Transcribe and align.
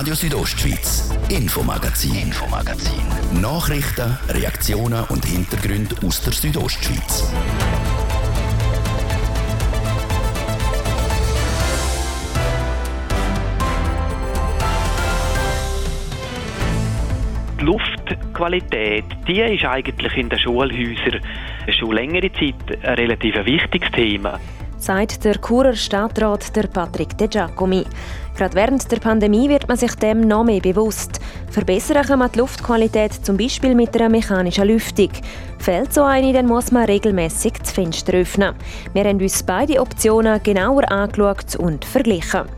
Radio 0.00 0.14
Südostschweiz, 0.14 1.10
Infomagazin, 1.28 2.14
Infomagazin. 2.14 3.02
Nachrichten, 3.38 4.16
Reaktionen 4.30 5.04
und 5.10 5.26
Hintergründe 5.26 5.94
aus 6.06 6.22
der 6.22 6.32
Südostschweiz. 6.32 7.30
Die 17.60 17.64
Luftqualität, 17.66 19.04
die 19.28 19.42
ist 19.42 19.66
eigentlich 19.66 20.16
in 20.16 20.30
den 20.30 20.38
Schulhäusern 20.38 21.20
schon 21.78 21.92
längere 21.92 22.32
Zeit 22.32 22.54
ein 22.84 22.94
relativ 22.94 23.34
wichtiges 23.44 23.90
Thema 23.90 24.40
sagt 24.80 25.24
der 25.24 25.38
Churer 25.38 25.74
Stadtrat 25.74 26.56
der 26.56 26.66
Patrick 26.66 27.16
De 27.18 27.28
Giacomi. 27.28 27.84
Gerade 28.36 28.54
während 28.54 28.90
der 28.90 28.98
Pandemie 28.98 29.48
wird 29.48 29.68
man 29.68 29.76
sich 29.76 29.94
dem 29.96 30.20
noch 30.22 30.44
mehr 30.44 30.60
bewusst. 30.60 31.20
Verbessern 31.50 32.04
kann 32.04 32.20
man 32.20 32.32
die 32.32 32.38
Luftqualität 32.38 33.12
zum 33.24 33.36
Beispiel 33.36 33.74
mit 33.74 33.94
einer 33.96 34.08
mechanischen 34.08 34.66
Lüftung. 34.66 35.10
Fehlt 35.58 35.92
so 35.92 36.02
eine, 36.02 36.32
dann 36.32 36.46
muss 36.46 36.72
man 36.72 36.84
regelmäßig 36.84 37.54
das 37.60 37.72
Fenster 37.72 38.14
öffnen. 38.14 38.54
Wir 38.92 39.04
haben 39.04 39.20
uns 39.20 39.42
beide 39.42 39.80
Optionen 39.80 40.42
genauer 40.42 40.90
angeschaut 40.90 41.56
und 41.56 41.84
verglichen. 41.84 42.48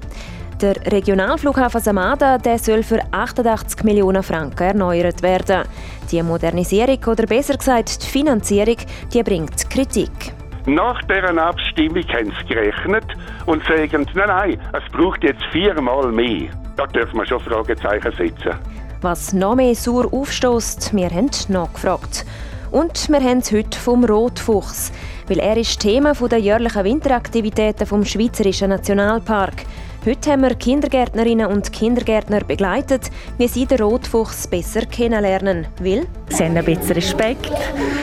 Der 0.63 0.77
Regionalflughafen 0.93 1.81
Samada 1.81 2.39
der 2.39 2.57
soll 2.57 2.85
für 2.85 3.01
88 3.11 3.83
Millionen 3.83 4.23
Franken 4.23 4.63
erneuert 4.63 5.21
werden. 5.21 5.65
Die 6.13 6.23
Modernisierung 6.23 6.99
oder 7.07 7.27
besser 7.27 7.57
gesagt 7.57 8.01
die 8.01 8.09
Finanzierung 8.09 8.77
die 9.13 9.23
bringt 9.25 9.69
Kritik. 9.69 10.33
Nach 10.67 11.03
deren 11.03 11.41
Abstimmung 11.41 12.05
haben 12.09 12.33
sie 12.39 12.55
gerechnet 12.55 13.05
und 13.47 13.65
sagen, 13.65 14.07
nein, 14.15 14.29
nein, 14.29 14.61
es 14.73 14.93
braucht 14.93 15.25
jetzt 15.25 15.43
viermal 15.51 16.13
mehr. 16.13 16.51
Da 16.77 16.87
dürfen 16.87 17.19
wir 17.19 17.27
schon 17.27 17.41
Fragezeichen 17.41 18.13
setzen. 18.17 18.55
Was 19.01 19.33
noch 19.33 19.57
mehr 19.57 19.75
sauer 19.75 20.13
aufstößt, 20.13 20.95
wir 20.95 21.11
haben 21.11 21.31
nachgefragt. 21.49 22.25
Und 22.71 23.09
wir 23.09 23.21
haben 23.21 23.39
es 23.39 23.51
heute 23.51 23.77
vom 23.77 24.05
Rotfuchs, 24.05 24.93
weil 25.27 25.41
er 25.41 25.57
ist 25.57 25.81
Thema 25.81 26.15
der 26.15 26.39
jährlichen 26.39 26.85
Winteraktivitäten 26.85 27.87
vom 27.87 28.05
Schweizerischen 28.05 28.71
Nationalpark. 28.71 29.65
Heute 30.05 30.33
haben 30.33 30.43
wir 30.43 30.57
Kindergärtnerinnen 30.57 31.47
und 31.47 31.73
Kindergärtner 31.73 32.41
begleitet, 32.41 33.09
wie 33.39 33.47
sie 33.47 33.67
den 33.67 33.81
Rotfuchs 33.81 34.49
besser 34.49 34.85
kennenlernen. 34.85 35.69
Will? 35.79 36.09
Sie 36.29 36.43
haben 36.43 36.57
ein 36.57 36.65
bisschen 36.65 36.95
Respekt 36.95 37.53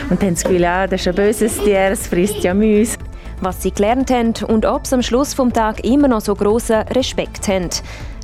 und 0.08 0.22
haben 0.22 0.34
das 0.34 0.42
Gefühl, 0.42 0.62
ja, 0.62 0.86
das 0.86 1.02
ist 1.02 1.08
ein 1.08 1.14
böses 1.14 1.58
Tier, 1.58 1.90
es 1.90 2.06
frisst 2.06 2.42
ja 2.42 2.54
Mäuse. 2.54 2.96
Was 3.42 3.62
sie 3.62 3.70
gelernt 3.70 4.10
haben 4.10 4.32
und 4.48 4.64
ob 4.64 4.86
sie 4.86 4.94
am 4.94 5.02
Schluss 5.02 5.36
des 5.36 5.52
Tages 5.52 5.84
immer 5.84 6.08
noch 6.08 6.22
so 6.22 6.34
grossen 6.34 6.88
Respekt 6.88 7.46
haben. 7.48 7.68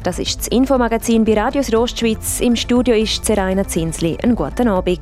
Das 0.02 0.18
ist 0.18 0.38
das 0.38 0.48
Infomagazin 0.48 1.26
bei 1.26 1.34
Radios 1.34 1.70
Rostschweiz. 1.70 2.40
Im 2.40 2.56
Studio 2.56 2.94
ist 2.94 3.26
Seraina 3.26 3.68
Zinsli. 3.68 4.16
Einen 4.22 4.36
guten 4.36 4.68
Abend. 4.68 5.00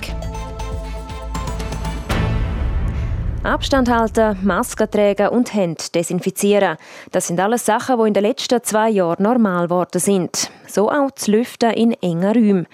Abstand 3.45 3.91
halten, 3.91 4.39
Masken 4.43 4.91
tragen 4.91 5.29
und 5.29 5.53
Hände 5.53 5.85
desinfizieren. 5.95 6.79
Das 7.13 7.27
sind 7.27 7.39
alles 7.39 7.67
Sachen, 7.67 7.99
die 8.01 8.09
in 8.09 8.15
den 8.15 8.23
letzten 8.23 8.63
zwei 8.63 8.89
Jahren 8.89 9.23
normal 9.23 9.65
geworden 9.65 10.01
sind. 10.01 10.51
So 10.67 10.91
auch 10.91 11.11
das 11.11 11.27
Lüften 11.27 11.71
in 11.73 11.93
engen 11.93 12.33
Räumen. 12.33 12.67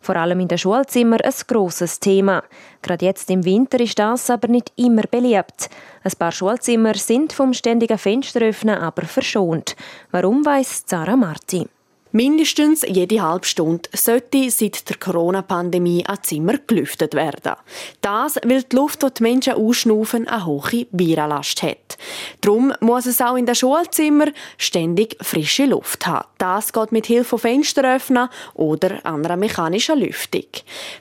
Vor 0.00 0.16
allem 0.16 0.40
in 0.40 0.48
den 0.48 0.58
Schulzimmern 0.58 1.20
ein 1.20 1.32
grosses 1.46 2.00
Thema. 2.00 2.42
Gerade 2.82 3.04
jetzt 3.04 3.30
im 3.30 3.44
Winter 3.44 3.78
ist 3.78 4.00
das 4.00 4.28
aber 4.28 4.48
nicht 4.48 4.72
immer 4.74 5.02
beliebt. 5.08 5.70
Ein 6.02 6.12
paar 6.18 6.32
Schulzimmer 6.32 6.94
sind 6.94 7.32
vom 7.32 7.52
ständigen 7.54 7.96
Fensteröffnen 7.96 8.78
aber 8.78 9.02
verschont. 9.02 9.76
Warum 10.10 10.44
weiss 10.44 10.82
Sarah 10.86 11.14
Marti? 11.14 11.68
Mindestens 12.16 12.80
jede 12.80 13.20
halbe 13.20 13.44
Stunde 13.44 13.90
sollte 13.92 14.50
seit 14.50 14.88
der 14.88 14.96
Corona-Pandemie 14.96 16.02
ein 16.06 16.16
Zimmer 16.22 16.54
gelüftet 16.66 17.12
werden. 17.12 17.52
Das, 18.00 18.36
weil 18.42 18.62
die 18.62 18.74
Luft, 18.74 19.02
die 19.02 19.12
die 19.12 19.22
Menschen 19.22 19.52
ausschnaufen, 19.52 20.26
eine 20.26 20.46
hohe 20.46 20.86
Virenlast 20.92 21.62
hat. 21.62 21.98
Darum 22.40 22.72
muss 22.80 23.04
es 23.04 23.20
auch 23.20 23.36
in 23.36 23.44
den 23.44 23.54
Schulzimmern 23.54 24.32
ständig 24.56 25.18
frische 25.20 25.66
Luft 25.66 26.06
haben. 26.06 26.26
Das 26.38 26.72
geht 26.72 26.90
mit 26.90 27.04
Hilfe 27.04 27.28
von 27.28 27.38
Fensteröffnen 27.38 28.30
oder 28.54 29.04
anderer 29.04 29.36
mechanischer 29.36 29.94
Lüftung. 29.94 30.46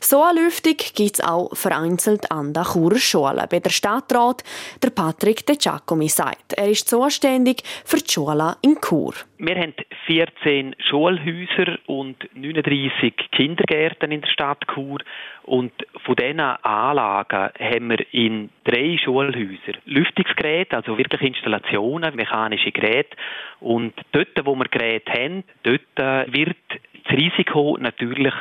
So 0.02 0.22
eine 0.22 0.42
Lüftung 0.42 0.76
gibt 0.96 1.20
es 1.20 1.26
auch 1.26 1.56
vereinzelt 1.56 2.30
an 2.30 2.52
der 2.52 2.66
Churer 2.66 3.00
Schule. 3.00 3.48
Bei 3.50 3.62
der 3.62 3.70
Stadtrat, 3.70 4.44
der 4.84 4.90
Patrick 4.90 5.46
De 5.46 5.56
Giacomi 5.56 6.10
sagt, 6.10 6.52
er 6.58 6.70
ist 6.70 6.90
zuständig 6.90 7.64
für 7.86 8.02
die 8.02 8.12
Schule 8.12 8.58
in 8.60 8.78
Chur. 8.82 9.14
Wir 9.38 9.56
haben 9.58 9.74
14 10.06 10.78
Schulhäuser 10.80 11.78
und 11.88 12.16
39 12.36 13.14
Kindergärten 13.32 14.12
in 14.14 14.22
der 14.22 14.30
Stadt 14.30 14.66
Chur. 14.74 15.00
Und 15.44 15.74
von 16.06 16.16
diesen 16.16 16.40
Anlagen 16.40 17.50
haben 17.60 17.90
wir 17.90 18.14
in 18.14 18.50
drei 18.64 18.98
Schulhäusern 18.98 19.78
Lüftungsgeräte, 19.86 20.78
also 20.78 20.98
wirklich 20.98 21.22
Installationen, 21.22 22.16
mechanische 22.16 22.72
Geräte. 22.72 23.18
Und 23.60 23.94
dort, 24.14 24.46
wo 24.46 24.56
wir 24.56 24.70
Geräte 24.70 25.12
haben, 25.12 25.44
dort 25.64 26.34
wird 26.34 26.56
das 27.04 27.18
Risiko 27.18 27.78
natürlich 27.80 28.34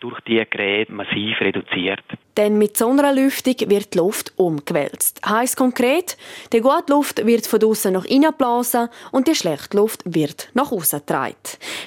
durch 0.00 0.20
diese 0.22 0.46
Geräte 0.46 0.92
massiv 0.92 1.40
reduziert. 1.40 2.02
Denn 2.36 2.58
mit 2.58 2.76
so 2.76 2.90
einer 2.90 3.14
Lüftung 3.14 3.54
wird 3.70 3.94
die 3.94 3.98
Luft 3.98 4.32
umgewälzt. 4.36 5.20
Heißt 5.26 5.56
konkret, 5.56 6.16
die 6.52 6.60
gute 6.60 6.92
Luft 6.92 7.24
wird 7.26 7.46
von 7.46 7.64
außen 7.64 7.92
nach 7.92 8.04
innen 8.04 8.30
geblasen 8.30 8.88
und 9.12 9.26
die 9.26 9.34
schlechte 9.34 9.76
Luft 9.76 10.02
wird 10.04 10.50
nach 10.52 10.70
außen 10.70 11.00
getragen. 11.00 11.34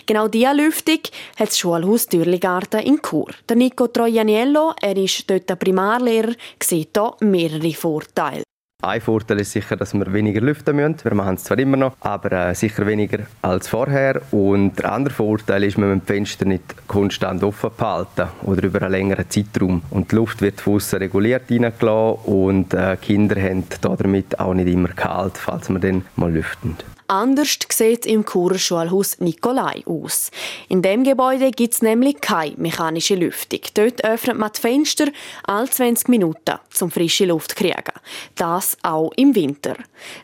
Genau 0.08 0.28
diese 0.28 0.54
Lüftung 0.54 1.02
hat 1.38 1.50
das 1.50 1.60
Schulhaus 1.60 2.08
Dürligarten 2.08 2.82
in 2.82 3.00
Chur. 3.02 3.30
Der 3.48 3.58
Nico 3.58 3.88
Trojaniello, 3.88 4.74
er 4.82 4.98
ist 4.98 5.30
dort 5.30 5.50
der 5.50 5.56
Primarlehrer, 5.56 6.34
sieht 6.62 6.98
hier 6.98 7.16
mehrere 7.20 7.74
Vorteile. 7.74 8.49
Ein 8.82 9.02
Vorteil 9.02 9.42
ist 9.42 9.52
sicher, 9.52 9.76
dass 9.76 9.94
wir 9.94 10.14
weniger 10.14 10.40
lüften 10.40 10.74
müssen. 10.74 11.04
Wir 11.04 11.14
machen 11.14 11.36
es 11.36 11.44
zwar 11.44 11.60
immer 11.60 11.76
noch, 11.76 11.98
aber 12.00 12.32
äh, 12.32 12.56
sicher 12.56 12.88
weniger 12.88 13.20
als 13.42 13.68
vorher. 13.68 14.22
Und 14.32 14.80
der 14.80 14.94
andere 14.94 15.14
Vorteil 15.14 15.66
ist, 15.66 15.78
wir 15.78 15.86
müssen 15.86 16.00
die 16.00 16.14
Fenster 16.14 16.46
nicht 16.46 16.88
konstant 16.88 17.44
offen 17.44 17.72
behalten 17.76 18.30
oder 18.44 18.64
über 18.64 18.82
einen 18.82 18.92
längeren 18.92 19.30
Zeitraum. 19.30 19.82
Und 19.90 20.14
die 20.14 20.16
Luft 20.16 20.42
wird 20.42 20.62
von 20.62 20.76
außen 20.76 20.98
reguliert 20.98 21.52
reingelassen 21.52 22.24
und 22.24 22.74
äh, 22.74 22.96
Kinder 23.02 23.42
haben 23.42 23.66
damit 23.82 24.40
auch 24.40 24.54
nicht 24.54 24.70
immer 24.70 24.88
kalt, 24.88 25.38
falls 25.38 25.70
wir 25.70 25.80
dann 25.80 26.06
mal 26.16 26.32
lüften. 26.32 26.78
Anders 27.10 27.58
sieht 27.72 28.06
es 28.06 28.12
im 28.12 28.24
Churer 28.24 28.86
Nikolai 29.18 29.82
aus. 29.88 30.30
In 30.68 30.84
dem 30.84 31.04
Gebäude 31.04 31.50
gibt 31.50 31.74
es 31.74 31.82
nämlich 31.82 32.22
keine 32.22 32.54
mechanische 32.58 33.16
Lüftung. 33.16 33.62
Dort 33.74 34.04
öffnet 34.04 34.38
man 34.38 34.52
die 34.56 34.62
Fenster 34.62 35.08
alle 35.44 35.68
20 35.68 36.08
Minuten, 36.08 36.60
um 36.80 36.92
frische 36.92 37.26
Luft 37.26 37.50
zu 37.50 37.56
kriegen. 37.56 37.94
Das 38.36 38.78
auch 38.84 39.12
im 39.16 39.34
Winter. 39.34 39.76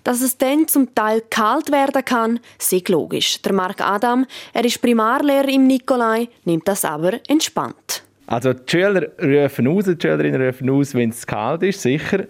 Dass 0.03 0.21
es 0.21 0.37
dann 0.37 0.67
zum 0.67 0.93
Teil 0.93 1.23
kalt 1.27 1.71
werden 1.71 2.05
kann, 2.05 2.39
ist 2.59 2.87
logisch. 2.87 3.41
Der 3.41 3.53
Marc 3.53 3.81
Adam, 3.81 4.27
er 4.53 4.63
ist 4.63 4.79
Primarlehrer 4.79 5.49
im 5.49 5.65
Nikolai, 5.65 6.27
nimmt 6.43 6.67
das 6.67 6.85
aber 6.85 7.13
entspannt. 7.27 8.03
Also 8.27 8.53
die 8.53 8.69
Schüler 8.69 9.07
rufen 9.19 9.67
aus, 9.67 9.85
die 9.85 9.97
Schülerinnen 9.99 10.39
rufen 10.39 10.69
aus, 10.69 10.93
wenn 10.93 11.09
es 11.09 11.25
kalt 11.25 11.63
ist, 11.63 11.81
sicher. 11.81 12.25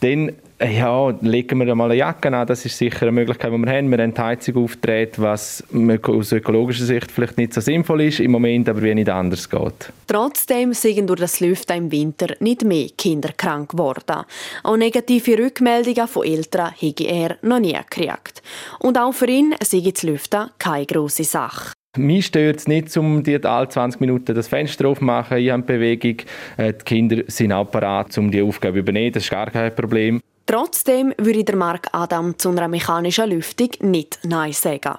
Dann 0.00 0.32
ja, 0.62 1.10
legen 1.22 1.58
wir 1.58 1.74
mal 1.74 1.86
eine 1.86 1.94
Jacke 1.94 2.36
an, 2.36 2.46
das 2.46 2.64
ist 2.66 2.76
sicher 2.76 3.02
eine 3.02 3.12
Möglichkeit, 3.12 3.52
die 3.52 3.58
wir 3.58 3.72
haben. 3.72 3.90
Wir 3.90 3.98
haben 3.98 4.14
die 4.14 4.20
Heizung 4.20 4.64
aufgedreht, 4.64 5.18
was 5.18 5.64
aus 6.02 6.32
ökologischer 6.32 6.84
Sicht 6.84 7.10
vielleicht 7.10 7.38
nicht 7.38 7.54
so 7.54 7.60
sinnvoll 7.60 8.02
ist, 8.02 8.20
im 8.20 8.32
Moment 8.32 8.68
aber 8.68 8.82
wie 8.82 8.94
nicht 8.94 9.08
anders 9.08 9.48
geht. 9.48 9.92
Trotzdem 10.06 10.74
sind 10.74 11.06
durch 11.08 11.20
das 11.20 11.40
Lüften 11.40 11.76
im 11.76 11.92
Winter 11.92 12.34
nicht 12.40 12.64
mehr 12.64 12.88
Kinder 12.96 13.30
krank 13.36 13.70
geworden. 13.70 14.24
Auch 14.62 14.76
negative 14.76 15.38
Rückmeldungen 15.38 16.08
von 16.08 16.26
Eltern 16.26 16.72
habe 16.72 17.04
er 17.04 17.36
noch 17.42 17.60
nie 17.60 17.72
gekriegt. 17.72 18.42
Und 18.80 18.98
auch 18.98 19.12
für 19.12 19.28
ihn 19.28 19.54
sei 19.62 19.80
das 19.80 20.02
Lüften 20.02 20.50
keine 20.58 20.84
grosse 20.84 21.24
Sache. 21.24 21.72
Mich 21.96 22.26
stört 22.26 22.58
es 22.58 22.68
nicht, 22.68 22.96
um 22.96 23.24
die 23.24 23.42
alle 23.42 23.68
20 23.68 24.00
Minuten 24.00 24.34
das 24.34 24.46
Fenster 24.46 24.86
aufzumachen. 24.86 25.38
Ich 25.38 25.50
habe 25.50 25.64
Bewegung. 25.64 26.18
Äh, 26.56 26.72
die 26.74 26.84
Kinder 26.84 27.24
sind 27.26 27.52
auch 27.52 27.68
parat, 27.68 28.16
um 28.16 28.30
die 28.30 28.42
Aufgabe 28.42 28.74
zu 28.74 28.80
übernehmen. 28.80 29.12
Das 29.12 29.24
ist 29.24 29.30
gar 29.30 29.50
kein 29.50 29.74
Problem. 29.74 30.20
Trotzdem 30.50 31.14
würde 31.16 31.44
der 31.44 31.54
Mark 31.54 31.86
Adam 31.92 32.36
zu 32.36 32.48
einer 32.48 32.66
mechanischen 32.66 33.30
Lüftung 33.30 33.68
nicht 33.82 34.18
Nein 34.24 34.52
sagen. 34.52 34.96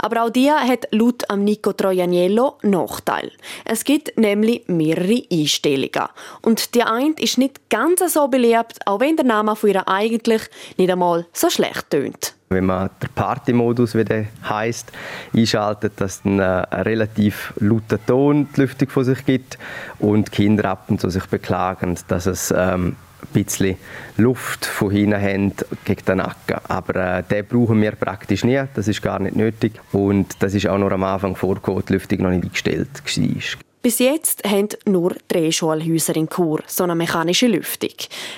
Aber 0.00 0.24
auch 0.24 0.30
die 0.30 0.50
hat 0.50 0.88
laut 0.90 1.22
am 1.30 1.44
Nico 1.44 1.72
Trojaniello 1.72 2.58
Nachteil. 2.62 3.30
Es 3.64 3.84
gibt 3.84 4.18
nämlich 4.18 4.64
mehrere 4.66 5.22
Einstellungen. 5.30 6.08
Und 6.42 6.74
die 6.74 6.82
eine 6.82 7.14
ist 7.20 7.38
nicht 7.38 7.70
ganz 7.70 8.12
so 8.12 8.26
beliebt, 8.26 8.80
auch 8.86 8.98
wenn 8.98 9.14
der 9.14 9.24
Name 9.24 9.54
von 9.54 9.70
ihr 9.70 9.86
eigentlich 9.86 10.42
nicht 10.78 10.90
einmal 10.90 11.26
so 11.32 11.48
schlecht 11.48 11.90
tönt. 11.90 12.34
Wenn 12.48 12.66
man 12.66 12.90
den 13.00 13.10
Party-Modus, 13.14 13.94
wie 13.94 14.04
der 14.04 14.26
heisst, 14.48 14.90
einschaltet, 15.32 15.92
dass 15.98 16.22
dann 16.22 16.40
äh, 16.40 16.42
ein 16.70 16.82
relativ 16.82 17.52
lauter 17.60 18.04
Ton 18.04 18.48
die 18.56 18.62
Lüftung 18.62 18.88
von 18.88 19.04
sich 19.04 19.24
gibt 19.24 19.58
und 20.00 20.32
Kinder 20.32 20.64
ab 20.70 20.86
und 20.88 21.00
zu 21.00 21.08
sich 21.08 21.26
beklagen, 21.26 21.96
dass 22.08 22.26
es 22.26 22.52
ähm, 22.56 22.96
ein 23.22 23.44
bisschen 23.44 23.76
Luft 24.16 24.64
von 24.64 24.90
hinten 24.90 25.20
haben 25.20 25.52
gegen 25.84 26.04
den 26.04 26.18
Nacken. 26.18 26.56
Aber 26.68 27.18
äh, 27.18 27.22
den 27.22 27.46
brauchen 27.46 27.80
wir 27.80 27.92
praktisch 27.92 28.44
nie, 28.44 28.62
das 28.74 28.88
ist 28.88 29.02
gar 29.02 29.18
nicht 29.18 29.36
nötig. 29.36 29.72
Und 29.92 30.42
das 30.42 30.54
ist 30.54 30.66
auch 30.66 30.78
noch 30.78 30.90
am 30.90 31.04
Anfang 31.04 31.36
vorgekommen, 31.36 31.84
die 31.88 31.94
Lüftung 31.94 32.22
noch 32.22 32.30
nicht 32.30 32.44
eingestellt 32.44 32.88
war. 32.94 33.58
Bis 33.80 34.00
jetzt 34.00 34.44
haben 34.44 34.68
nur 34.86 35.14
drei 35.28 35.52
Schulhäuser 35.52 36.16
in 36.16 36.28
Chur 36.28 36.60
so 36.66 36.82
eine 36.82 36.96
mechanische 36.96 37.46
Lüftung. 37.46 37.94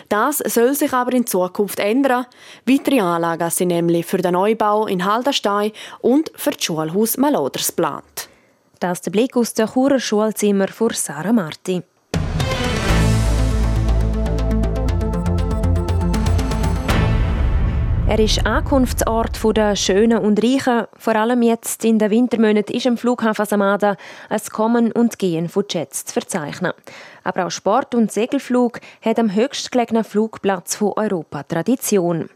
Das 0.08 0.38
soll 0.38 0.74
sich 0.74 0.92
aber 0.92 1.14
in 1.14 1.26
Zukunft 1.26 1.78
ändern. 1.80 2.26
Weitere 2.66 3.00
Anlagen 3.00 3.48
sind 3.48 3.68
nämlich 3.68 4.04
für 4.04 4.18
den 4.18 4.34
Neubau 4.34 4.86
in 4.86 5.04
Haldenstein 5.04 5.72
und 6.02 6.30
für 6.36 6.50
das 6.50 6.62
Schulhaus 6.62 7.16
Maloders 7.16 7.68
geplant. 7.68 8.28
Das 8.80 8.98
ist 8.98 9.06
der 9.06 9.12
Blick 9.12 9.36
aus 9.36 9.54
dem 9.54 9.66
Churer 9.66 9.98
Schulzimmer 9.98 10.68
von 10.68 10.90
Sarah 10.90 11.32
Marti. 11.32 11.82
Er 18.10 18.18
ist 18.18 18.44
Ankunftsort 18.44 19.38
der 19.56 19.76
Schönen 19.76 20.18
und 20.18 20.42
Reichen. 20.42 20.88
Vor 20.98 21.14
allem 21.14 21.42
jetzt 21.42 21.84
in 21.84 22.00
den 22.00 22.10
Wintermonaten 22.10 22.74
ist 22.74 22.86
im 22.86 22.96
Flughafen 22.96 23.46
Samada 23.46 23.96
ein 24.28 24.40
Kommen 24.50 24.90
und 24.90 25.20
Gehen 25.20 25.48
von 25.48 25.64
Jets 25.70 26.06
zu 26.06 26.14
verzeichnen. 26.14 26.72
Aber 27.22 27.46
auch 27.46 27.52
Sport- 27.52 27.94
und 27.94 28.10
Segelflug 28.10 28.80
hat 29.00 29.20
am 29.20 29.32
höchstgelegenen 29.32 30.02
Flugplatz 30.02 30.74
von 30.74 30.94
Europa 30.96 31.44
Tradition. 31.44 32.28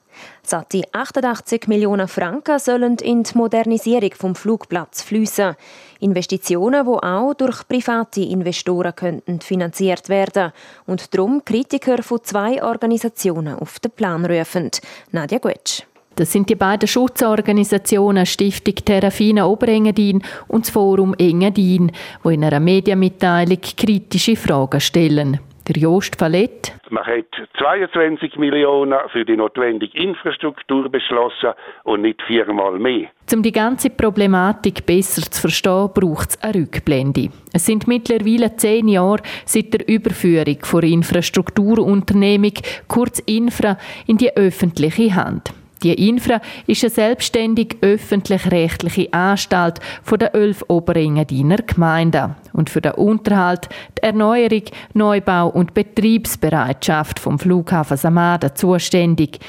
Satte 0.43 0.83
88 0.93 1.69
Millionen 1.69 2.09
Franken 2.09 2.59
sollen 2.59 2.97
in 2.97 3.23
die 3.23 3.37
Modernisierung 3.37 4.11
vom 4.15 4.35
Flugplatz 4.35 5.03
fließen. 5.03 5.57
Investitionen, 6.01 6.85
die 6.85 7.07
auch 7.07 7.35
durch 7.35 7.67
private 7.67 8.21
Investoren 8.23 8.95
könnten 8.95 9.41
finanziert 9.41 10.09
werden 10.09 10.53
und 10.87 11.15
darum 11.15 11.45
Kritiker 11.45 12.03
von 12.03 12.23
zwei 12.23 12.63
Organisationen 12.63 13.59
auf 13.59 13.79
den 13.79 13.91
Plan 13.91 14.27
rufen. 14.27 14.71
Nadja 15.13 15.39
Guetsch. 15.39 15.83
Das 16.17 16.31
sind 16.31 16.49
die 16.49 16.55
beiden 16.55 16.87
Schutzorganisationen 16.87 18.25
Stiftung 18.25 18.77
Terrafina 18.77 19.47
Oberengadin 19.47 20.23
und 20.47 20.65
das 20.65 20.71
Forum 20.71 21.15
Engadin, 21.19 21.91
wo 22.23 22.31
in 22.31 22.45
einer 22.45 22.61
Medienmitteilung 22.61 23.59
kritische 23.61 24.37
Fragen 24.37 24.81
stellen. 24.81 25.41
Der 25.67 25.81
Jost 25.81 26.17
Fallett. 26.17 26.75
Man 26.91 27.07
hat 27.07 27.25
22 27.59 28.37
Millionen 28.37 28.99
für 29.11 29.25
die 29.25 29.35
notwendige 29.35 29.97
Infrastruktur 29.97 30.91
beschlossen 30.91 31.55
und 31.85 32.03
nicht 32.03 32.21
viermal 32.27 32.79
mehr. 32.79 33.09
Um 33.33 33.43
die 33.43 33.51
ganze 33.51 33.89
Problematik 33.89 34.85
besser 34.85 35.23
zu 35.23 35.41
verstehen, 35.41 35.89
braucht 35.95 36.31
es 36.31 36.43
eine 36.43 36.57
Rückblende. 36.57 37.31
Es 37.55 37.65
sind 37.65 37.89
mittlerweile 37.89 38.55
zehn 38.57 38.89
Jahre 38.89 39.23
seit 39.47 39.73
der 39.73 39.89
Überführung 39.89 40.59
von 40.61 40.83
Infrastrukturunternehmung, 40.83 42.53
kurz 42.87 43.21
Infra, 43.21 43.79
in 44.07 44.19
die 44.19 44.37
öffentliche 44.37 45.15
Hand. 45.15 45.55
Die 45.83 46.09
Infra 46.09 46.43
ist 46.67 46.85
eine 46.85 46.91
selbstständige 46.91 47.79
öffentlich-rechtliche 47.81 49.11
Anstalt 49.15 49.81
von 50.03 50.19
der 50.19 50.35
elf 50.35 50.63
Oberengadiner 50.69 51.57
Gemeinden 51.57 52.37
und 52.55 52.71
für 52.71 52.81
den 52.81 52.93
Unterhalt, 52.93 53.69
die 53.99 54.03
Erneuerung, 54.03 54.63
Neubau 54.95 55.49
und 55.49 55.75
Betriebsbereitschaft 55.75 57.19
vom 57.19 57.39
Flughafen 57.39 57.97
Samada 57.97 58.55
zuständig. 58.55 59.41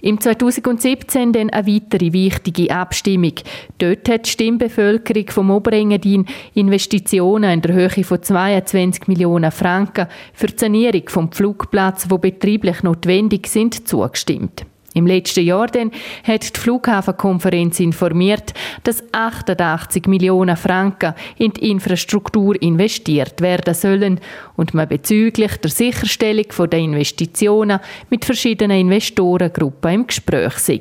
Im 0.00 0.20
2017 0.20 1.32
dann 1.32 1.50
eine 1.50 1.66
weitere 1.66 2.12
wichtige 2.12 2.74
Abstimmung. 2.74 3.34
Dort 3.78 4.08
hat 4.08 4.26
die 4.26 4.30
Stimmbevölkerung 4.30 5.28
vom 5.30 5.50
Oberengadin 5.50 6.26
Investitionen 6.54 7.50
in 7.50 7.62
der 7.62 7.74
Höhe 7.74 8.04
von 8.04 8.22
22 8.22 9.08
Millionen 9.08 9.50
Franken 9.50 10.06
für 10.32 10.46
die 10.46 10.58
Sanierung 10.58 11.08
vom 11.08 11.32
Flugplatz, 11.32 12.06
wo 12.08 12.18
betrieblich 12.18 12.82
notwendig 12.82 13.48
sind, 13.48 13.88
zugestimmt. 13.88 14.64
Im 14.94 15.08
letzten 15.08 15.44
Jahr 15.44 15.66
dann 15.66 15.90
hat 16.22 16.56
die 16.56 16.60
Flughafenkonferenz 16.60 17.80
informiert, 17.80 18.54
dass 18.84 19.02
88 19.12 20.06
Millionen 20.06 20.56
Franken 20.56 21.14
in 21.36 21.52
die 21.52 21.70
Infrastruktur 21.70 22.60
investiert 22.62 23.40
werden 23.40 23.74
sollen 23.74 24.20
und 24.56 24.72
man 24.72 24.88
bezüglich 24.88 25.56
der 25.56 25.70
Sicherstellung 25.70 26.46
der 26.70 26.78
Investitionen 26.78 27.80
mit 28.08 28.24
verschiedenen 28.24 28.78
Investorengruppen 28.78 29.92
im 29.92 30.06
Gespräch 30.06 30.58
sei. 30.58 30.80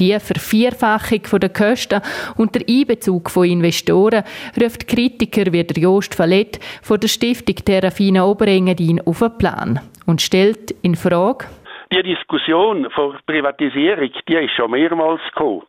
Die 0.00 0.18
Vervierfachung 0.18 1.20
der 1.40 1.50
Kosten 1.50 2.00
und 2.36 2.54
der 2.54 2.62
Einbezug 2.66 3.30
von 3.30 3.46
Investoren 3.46 4.24
ruft 4.60 4.88
Kritiker 4.88 5.52
wie 5.52 5.62
der 5.62 5.76
Jost 5.76 6.14
Fallett 6.14 6.58
von 6.82 6.98
der 6.98 7.08
Stiftung 7.08 7.56
Terrafina 7.56 8.24
Oberengadin 8.24 9.02
auf 9.02 9.18
den 9.18 9.36
Plan 9.36 9.80
und 10.06 10.22
stellt 10.22 10.74
in 10.82 10.96
Frage, 10.96 11.44
die 11.92 12.02
Diskussion 12.02 12.88
vor 12.90 13.16
Privatisierung, 13.26 14.10
die 14.28 14.34
ist 14.34 14.54
schon 14.54 14.70
mehrmals 14.70 15.22
gekommen. 15.34 15.62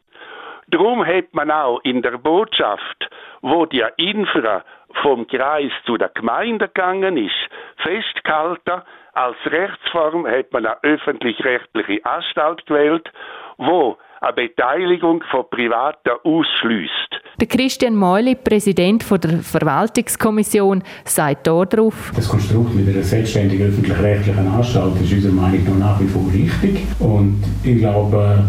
Darum 0.68 1.06
hat 1.06 1.33
man 1.33 1.51
auch 1.51 1.81
in 1.83 2.01
der 2.01 2.18
Botschaft, 2.18 3.09
wo 3.41 3.65
die 3.65 3.83
Infra 3.97 4.63
vom 5.01 5.27
Kreis 5.27 5.71
zu 5.85 5.97
der 5.97 6.09
Gemeinde 6.09 6.68
gegangen 6.68 7.18
ist, 7.18 7.35
festgehalten, 7.77 8.81
als 9.13 9.35
Rechtsform 9.45 10.25
hat 10.27 10.53
man 10.53 10.65
eine 10.65 10.83
öffentlich-rechtliche 10.83 12.06
Anstalt 12.06 12.65
gewählt, 12.65 13.12
wo 13.57 13.97
eine 14.21 14.33
Beteiligung 14.33 15.23
von 15.23 15.50
Privaten 15.50 16.12
ausschließt. 16.23 17.11
Der 17.42 17.48
Christian 17.48 17.96
Meuli, 17.96 18.36
Präsident 18.36 19.04
der 19.10 19.40
Verwaltungskommission, 19.40 20.84
sagt 21.06 21.48
darauf, 21.48 22.12
Das 22.16 22.30
Konstrukt 22.30 22.76
mit 22.76 22.88
einer 22.88 23.04
selbstständigen 23.04 23.68
öffentlich-rechtlichen 23.68 24.48
Anstalt 24.48 24.94
ist 25.02 25.12
unserer 25.12 25.32
Meinung 25.32 25.80
nach 25.80 25.94
nach 25.94 26.00
wie 26.00 26.08
vor 26.08 26.24
richtig. 26.32 26.84
Und 27.00 27.44
ich 27.64 27.80
glaube, 27.80 28.44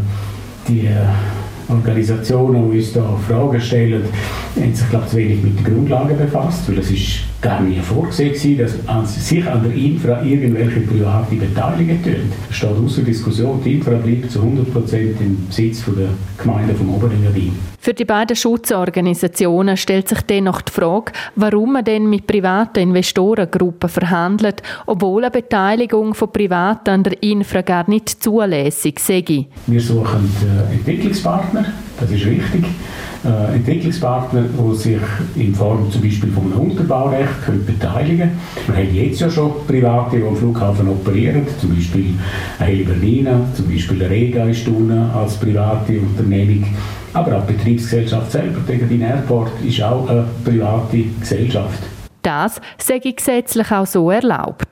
die 0.68 0.90
Organisationen, 1.70 2.70
die 2.70 2.76
uns 2.80 2.92
da 2.92 3.16
Fragen 3.26 3.62
stellen, 3.62 4.04
haben 4.60 4.74
sich 4.74 4.90
glaube 4.90 5.06
ich, 5.06 5.10
zu 5.10 5.16
wenig 5.16 5.42
mit 5.42 5.58
den 5.60 5.64
Grundlagen 5.64 6.18
befasst, 6.18 6.68
weil 6.68 6.80
es 6.80 6.90
ist 6.90 7.20
gar 7.42 7.60
nie 7.60 7.80
vorgesehen 7.80 8.56
dass 8.56 8.74
an 8.86 9.04
sich 9.04 9.46
an 9.46 9.62
der 9.64 9.74
Infra 9.74 10.22
irgendwelche 10.22 10.80
private 10.80 11.34
Beteiligungen 11.34 12.02
tun. 12.02 12.32
Es 12.48 12.56
steht 12.56 12.70
außer 12.70 13.02
Diskussion, 13.02 13.60
die 13.64 13.74
Infra 13.74 13.96
bleibt 13.96 14.30
zu 14.30 14.38
100% 14.38 14.94
im 15.20 15.46
Besitz 15.48 15.84
der 15.84 16.08
Gemeinde 16.38 16.74
vom 16.74 16.94
Oberen. 16.94 17.22
Für 17.78 17.94
die 17.94 18.04
beiden 18.04 18.36
Schutzorganisationen 18.36 19.76
stellt 19.76 20.08
sich 20.08 20.20
dennoch 20.22 20.62
die 20.62 20.70
Frage, 20.70 21.10
warum 21.34 21.72
man 21.72 21.84
denn 21.84 22.08
mit 22.08 22.28
privaten 22.28 22.78
Investorengruppen 22.78 23.88
verhandelt, 23.88 24.62
obwohl 24.86 25.24
eine 25.24 25.32
Beteiligung 25.32 26.14
von 26.14 26.30
Privaten 26.30 26.90
an 26.90 27.02
der 27.02 27.20
Infra 27.24 27.62
gar 27.62 27.90
nicht 27.90 28.22
zulässig 28.22 29.00
sei. 29.00 29.46
Wir 29.66 29.80
suchen 29.80 30.30
Entwicklungspartner, 30.70 31.64
das 32.02 32.10
ist 32.10 32.26
wichtig. 32.26 32.64
Äh, 33.24 33.54
Entwicklungspartner, 33.54 34.42
die 34.42 34.76
sich 34.76 35.00
in 35.36 35.54
Form 35.54 35.90
zum 35.90 36.02
Beispiel 36.02 36.32
von 36.32 36.44
einem 36.52 36.70
Unterbaurecht 36.70 37.44
können 37.44 37.64
beteiligen 37.64 38.30
können. 38.66 38.76
Wir 38.76 38.84
haben 38.84 38.94
jetzt 38.94 39.20
ja 39.20 39.30
schon 39.30 39.52
Private, 39.66 40.16
die 40.16 40.24
am 40.24 40.36
Flughafen 40.36 40.88
operieren, 40.88 41.46
zum 41.60 41.74
Beispiel 41.74 42.14
Heli 42.58 42.82
Berliner, 42.82 43.40
zum 43.54 43.70
Beispiel 43.70 44.02
Rega 44.02 44.44
ist 44.44 44.66
als 45.14 45.36
private 45.36 46.00
Unternehmung. 46.00 46.64
Aber 47.12 47.38
auch 47.38 47.46
die 47.46 47.52
Betriebsgesellschaft 47.52 48.32
selber, 48.32 48.58
die 48.66 49.00
Airport, 49.00 49.52
ist 49.62 49.80
auch 49.82 50.08
eine 50.08 50.24
private 50.44 51.04
Gesellschaft. 51.20 51.78
Das 52.22 52.60
sei 52.78 52.98
gesetzlich 52.98 53.70
auch 53.70 53.86
so 53.86 54.10
erlaubt. 54.10 54.71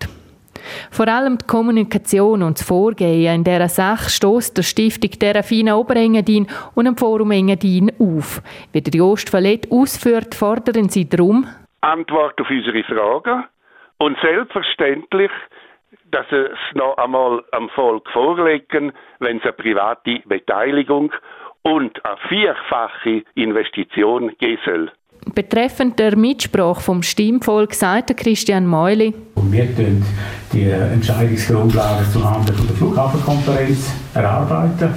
Vor 0.90 1.08
allem 1.08 1.38
die 1.38 1.46
Kommunikation 1.46 2.42
und 2.42 2.58
das 2.58 2.66
Vorgehen 2.66 3.34
in 3.34 3.44
dieser 3.44 3.68
Sache 3.68 4.10
stößt 4.10 4.56
der 4.56 4.62
Stiftung 4.62 5.10
Terrafina 5.10 5.76
Oberengadin 5.76 6.46
und 6.74 6.84
dem 6.84 6.96
Forum 6.96 7.30
Engadin 7.30 7.92
auf. 7.98 8.42
Wie 8.72 8.80
der 8.80 8.94
Jost 8.94 9.30
Fallett 9.30 9.70
ausführt, 9.70 10.34
fordern 10.34 10.88
sie 10.88 11.08
darum 11.08 11.46
Antwort 11.82 12.40
auf 12.40 12.50
unsere 12.50 12.82
Fragen 12.84 13.44
und 13.98 14.18
selbstverständlich 14.20 15.30
dass 16.10 16.26
es 16.32 16.58
noch 16.74 16.96
einmal 16.96 17.42
am 17.52 17.68
Volk 17.70 18.08
vorlegen, 18.10 18.92
wenn 19.20 19.38
es 19.38 19.44
eine 19.44 19.52
private 19.52 20.20
Beteiligung 20.26 21.12
und 21.62 22.04
eine 22.04 22.16
vierfache 22.28 23.22
Investition 23.34 24.34
geben 24.38 24.60
soll. 24.64 24.92
Betreffend 25.34 25.98
der 25.98 26.16
Mitsprache 26.16 26.80
vom 26.80 27.02
Stimmvolk 27.02 27.74
sagte 27.74 28.14
Christian 28.14 28.66
Meuli. 28.66 29.14
Wir 29.50 29.62
erarbeiten 29.62 30.04
die 30.52 30.64
Entscheidungsgrundlagen 30.64 32.06
zuhanden 32.12 32.56
der 32.66 32.76
Flughafenkonferenz 32.76 33.90
erarbeiten. 34.14 34.90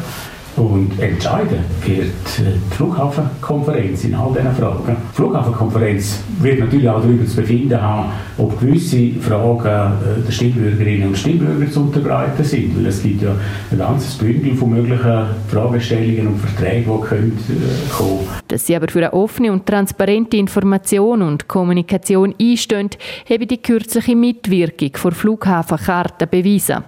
Und 0.56 1.00
entscheiden 1.00 1.66
wird 1.84 2.12
die 2.38 2.76
Flughafenkonferenz 2.76 4.04
in 4.04 4.14
all 4.14 4.34
diesen 4.34 4.54
Fragen. 4.54 4.98
Die 5.12 5.16
Flughafenkonferenz 5.16 6.20
wird 6.42 6.60
natürlich 6.60 6.88
auch 6.88 7.02
darüber 7.02 7.26
zu 7.26 7.38
befinden 7.38 7.82
haben, 7.82 8.12
ob 8.38 8.60
gewisse 8.60 9.14
Fragen 9.20 9.66
äh, 9.66 10.22
der 10.24 10.32
Stimmbürgerinnen 10.32 11.08
und 11.08 11.18
Stimmbürger 11.18 11.72
zu 11.72 11.82
unterbreiten 11.82 12.44
sind. 12.44 12.78
Weil 12.78 12.86
es 12.86 13.02
gibt 13.02 13.24
ja 13.24 13.32
ein 13.72 13.78
ganzes 13.80 14.16
Bündel 14.16 14.54
von 14.54 14.70
möglichen 14.70 15.26
Fragestellungen 15.48 16.28
und 16.28 16.38
Verträgen, 16.38 17.00
die 17.02 17.08
können, 17.08 17.40
äh, 17.50 17.92
kommen 17.92 18.43
Dass 18.54 18.68
sie 18.68 18.76
aber 18.76 18.88
für 18.88 19.00
eine 19.00 19.14
offene 19.14 19.52
und 19.52 19.66
transparente 19.66 20.38
Information 20.38 21.24
und 21.24 21.48
Kommunikation 21.48 22.36
einstehen, 22.40 22.92
habe 23.28 23.48
die 23.48 23.60
kürzliche 23.60 24.16
Mitwirkung 24.16 24.92
vor 24.94 25.12
Flughafenkarten 25.12 26.30
bewiesen. 26.30 26.84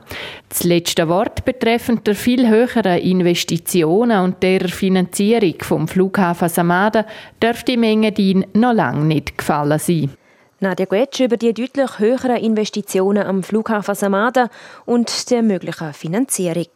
Das 0.47 0.63
letzte 0.63 1.09
Wort 1.09 1.43
betreffend 1.43 2.05
der 2.05 2.13
viel 2.13 2.47
höheren 2.47 2.99
Investitionen 2.99 4.23
und 4.25 4.43
der 4.43 4.69
Finanzierung 4.69 5.55
vom 5.61 5.87
Flughafen 5.87 6.49
Samada 6.49 7.03
dürfte 7.41 7.71
die 7.71 7.77
Menge 7.77 8.13
noch 8.53 8.73
lange 8.73 9.05
nicht 9.05 9.35
gefallen 9.35 9.79
sein. 9.79 10.11
Nadja 10.59 10.85
Guetsch 10.85 11.19
über 11.19 11.37
die 11.37 11.51
deutlich 11.51 11.97
höheren 11.97 12.37
Investitionen 12.37 13.25
am 13.25 13.41
Flughafen 13.41 13.95
Samada 13.95 14.51
und 14.85 15.31
der 15.31 15.41
möglichen 15.41 15.93
Finanzierung. 15.93 16.69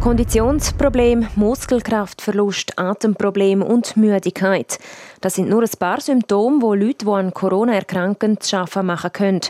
Konditionsproblem, 0.00 1.28
Muskelkraftverlust, 1.36 2.78
Atemproblem 2.78 3.60
und 3.60 3.98
Müdigkeit. 3.98 4.78
Das 5.20 5.34
sind 5.34 5.50
nur 5.50 5.62
ein 5.62 5.78
paar 5.78 6.00
Symptome, 6.00 6.62
wo 6.62 6.72
Leute, 6.72 7.04
die 7.04 7.10
an 7.10 7.34
Corona 7.34 7.74
erkranken, 7.74 8.40
zu 8.40 8.48
schaffen 8.48 8.86
machen 8.86 9.12
können. 9.12 9.42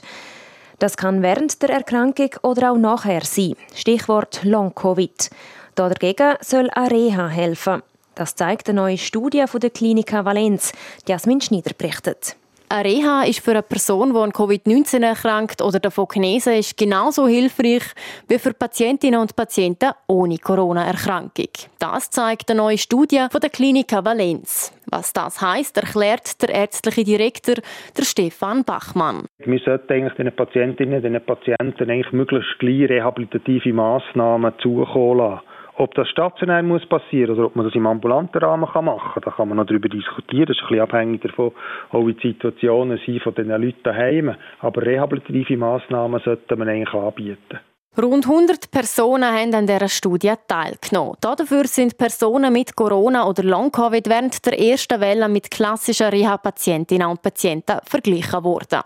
Das 0.81 0.97
kann 0.97 1.23
während 1.23 1.63
der 1.63 1.71
Erkrankung 1.71 2.31
oder 2.43 2.73
auch 2.73 2.77
nachher 2.77 3.25
sein. 3.25 3.55
Stichwort 3.77 4.41
Long-Covid. 4.43 5.31
Dagegen 5.77 6.35
soll 6.41 6.69
eine 6.71 6.91
Reha 6.91 7.29
helfen. 7.29 7.83
Das 8.17 8.35
zeigt 8.35 8.69
eine 8.69 8.81
neue 8.81 8.99
Studie 8.99 9.45
von 9.47 9.61
der 9.61 9.71
Klinika 9.71 10.25
Valenz. 10.25 10.73
Jasmin 11.07 11.41
Schneider 11.41 11.75
berichtet. 11.79 12.35
Eine 12.73 12.85
Reha 12.85 13.25
ist 13.25 13.45
für 13.45 13.51
eine 13.51 13.63
Person, 13.63 14.13
die 14.13 14.19
an 14.21 14.31
Covid-19 14.31 15.03
erkrankt 15.05 15.61
oder 15.61 15.81
davon 15.81 16.07
genesen 16.07 16.53
ist, 16.53 16.77
genauso 16.77 17.27
hilfreich 17.27 17.83
wie 18.29 18.39
für 18.39 18.55
Patientinnen 18.55 19.19
und 19.19 19.35
Patienten 19.35 19.91
ohne 20.07 20.39
Corona-Erkrankung. 20.39 21.49
Das 21.81 22.11
zeigt 22.11 22.49
eine 22.49 22.61
neue 22.61 22.79
Studie 22.79 23.27
von 23.29 23.41
der 23.41 23.51
Klinika 23.51 24.05
Valenz. 24.05 24.73
Was 24.87 25.13
das 25.13 25.43
heißt, 25.43 25.79
erklärt 25.79 26.41
der 26.43 26.51
ärztliche 26.51 27.03
Direktor, 27.03 27.57
der 27.99 28.05
Stefan 28.05 28.63
Bachmann. 28.63 29.25
Wir 29.39 29.59
sollten 29.59 29.93
eigentlich 29.93 30.15
den 30.15 30.31
Patientinnen 30.31 31.05
und 31.05 31.27
Patienten 31.27 31.91
eigentlich 31.91 32.13
möglichst 32.13 32.57
gleich 32.61 32.89
rehabilitative 32.89 33.73
Massnahmen 33.73 34.53
zukommen 34.63 35.19
lassen. 35.19 35.50
Ob 35.81 35.95
das 35.95 36.11
stationär 36.11 36.63
muss 36.63 36.85
passieren 36.85 37.31
oder 37.31 37.47
ob 37.47 37.57
man 37.57 37.65
das 37.65 37.75
im 37.75 37.87
ambulanten 37.87 38.37
Rahmen 38.37 38.69
kann 38.69 38.85
machen 38.85 39.13
kann, 39.15 39.23
da 39.25 39.31
kann 39.31 39.49
man 39.49 39.57
noch 39.57 39.65
darüber 39.65 39.89
diskutieren. 39.89 40.45
Das 40.45 40.59
ist 40.59 40.63
ein 40.65 40.69
bisschen 40.69 40.83
abhängig 40.83 41.23
davon, 41.23 41.53
auch 41.91 42.07
wie 42.07 42.13
die 42.13 42.33
Situationen 42.33 43.01
sind 43.07 43.23
von 43.23 43.35
den 43.35 43.49
Leuten 43.49 43.83
daheim. 43.83 44.35
Aber 44.59 44.83
rehabilitative 44.83 45.57
Massnahmen 45.57 46.21
sollte 46.23 46.55
man 46.55 46.69
eigentlich 46.69 46.93
anbieten. 46.93 47.61
Rund 47.99 48.25
100 48.25 48.71
Personen 48.71 49.25
haben 49.25 49.53
an 49.53 49.67
dieser 49.67 49.89
Studie 49.89 50.33
teilgenommen. 50.47 51.17
Dafür 51.21 51.67
sind 51.67 51.99
Personen 51.99 52.53
mit 52.53 52.77
Corona 52.77 53.27
oder 53.27 53.43
Long-Covid 53.43 54.09
während 54.09 54.47
der 54.47 54.61
ersten 54.61 55.01
Welle 55.01 55.29
mit 55.29 55.51
klassischen 55.51 56.07
Reha-Patientinnen 56.07 57.09
und 57.09 57.21
Patienten 57.21 57.79
verglichen 57.85 58.45
worden. 58.45 58.83